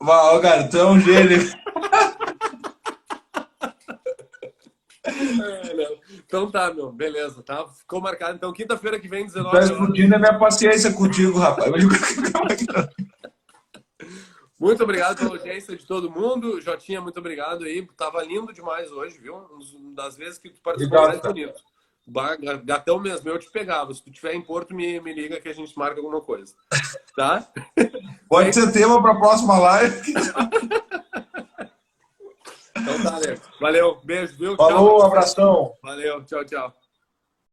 [0.00, 1.40] É um gênio.
[5.04, 5.98] É.
[6.24, 6.92] Então tá, meu.
[6.92, 7.66] Beleza, tá?
[7.68, 8.36] Ficou marcado.
[8.36, 9.70] Então, quinta-feira que vem, 19 Tá horas.
[9.70, 11.72] explodindo a minha paciência contigo, rapaz.
[14.58, 16.60] Muito obrigado pela audiência de todo mundo.
[16.60, 17.86] Jotinha, muito obrigado aí.
[17.96, 19.36] Tava lindo demais hoje, viu?
[19.36, 21.60] Uma das vezes que tu participou mais bonito.
[22.64, 23.92] Gatão mesmo, eu te pegava.
[23.94, 26.54] Se tu tiver em Porto, me, me liga que a gente marca alguma coisa.
[27.14, 27.46] Tá?
[28.28, 30.14] Pode ser tema pra próxima live.
[32.80, 33.40] Então tá, Alex.
[33.60, 33.98] Valeu.
[34.04, 34.56] Beijo, viu?
[34.56, 35.06] Falou, Tchau.
[35.06, 35.74] abração.
[35.82, 36.24] Valeu.
[36.24, 36.87] Tchau, tchau.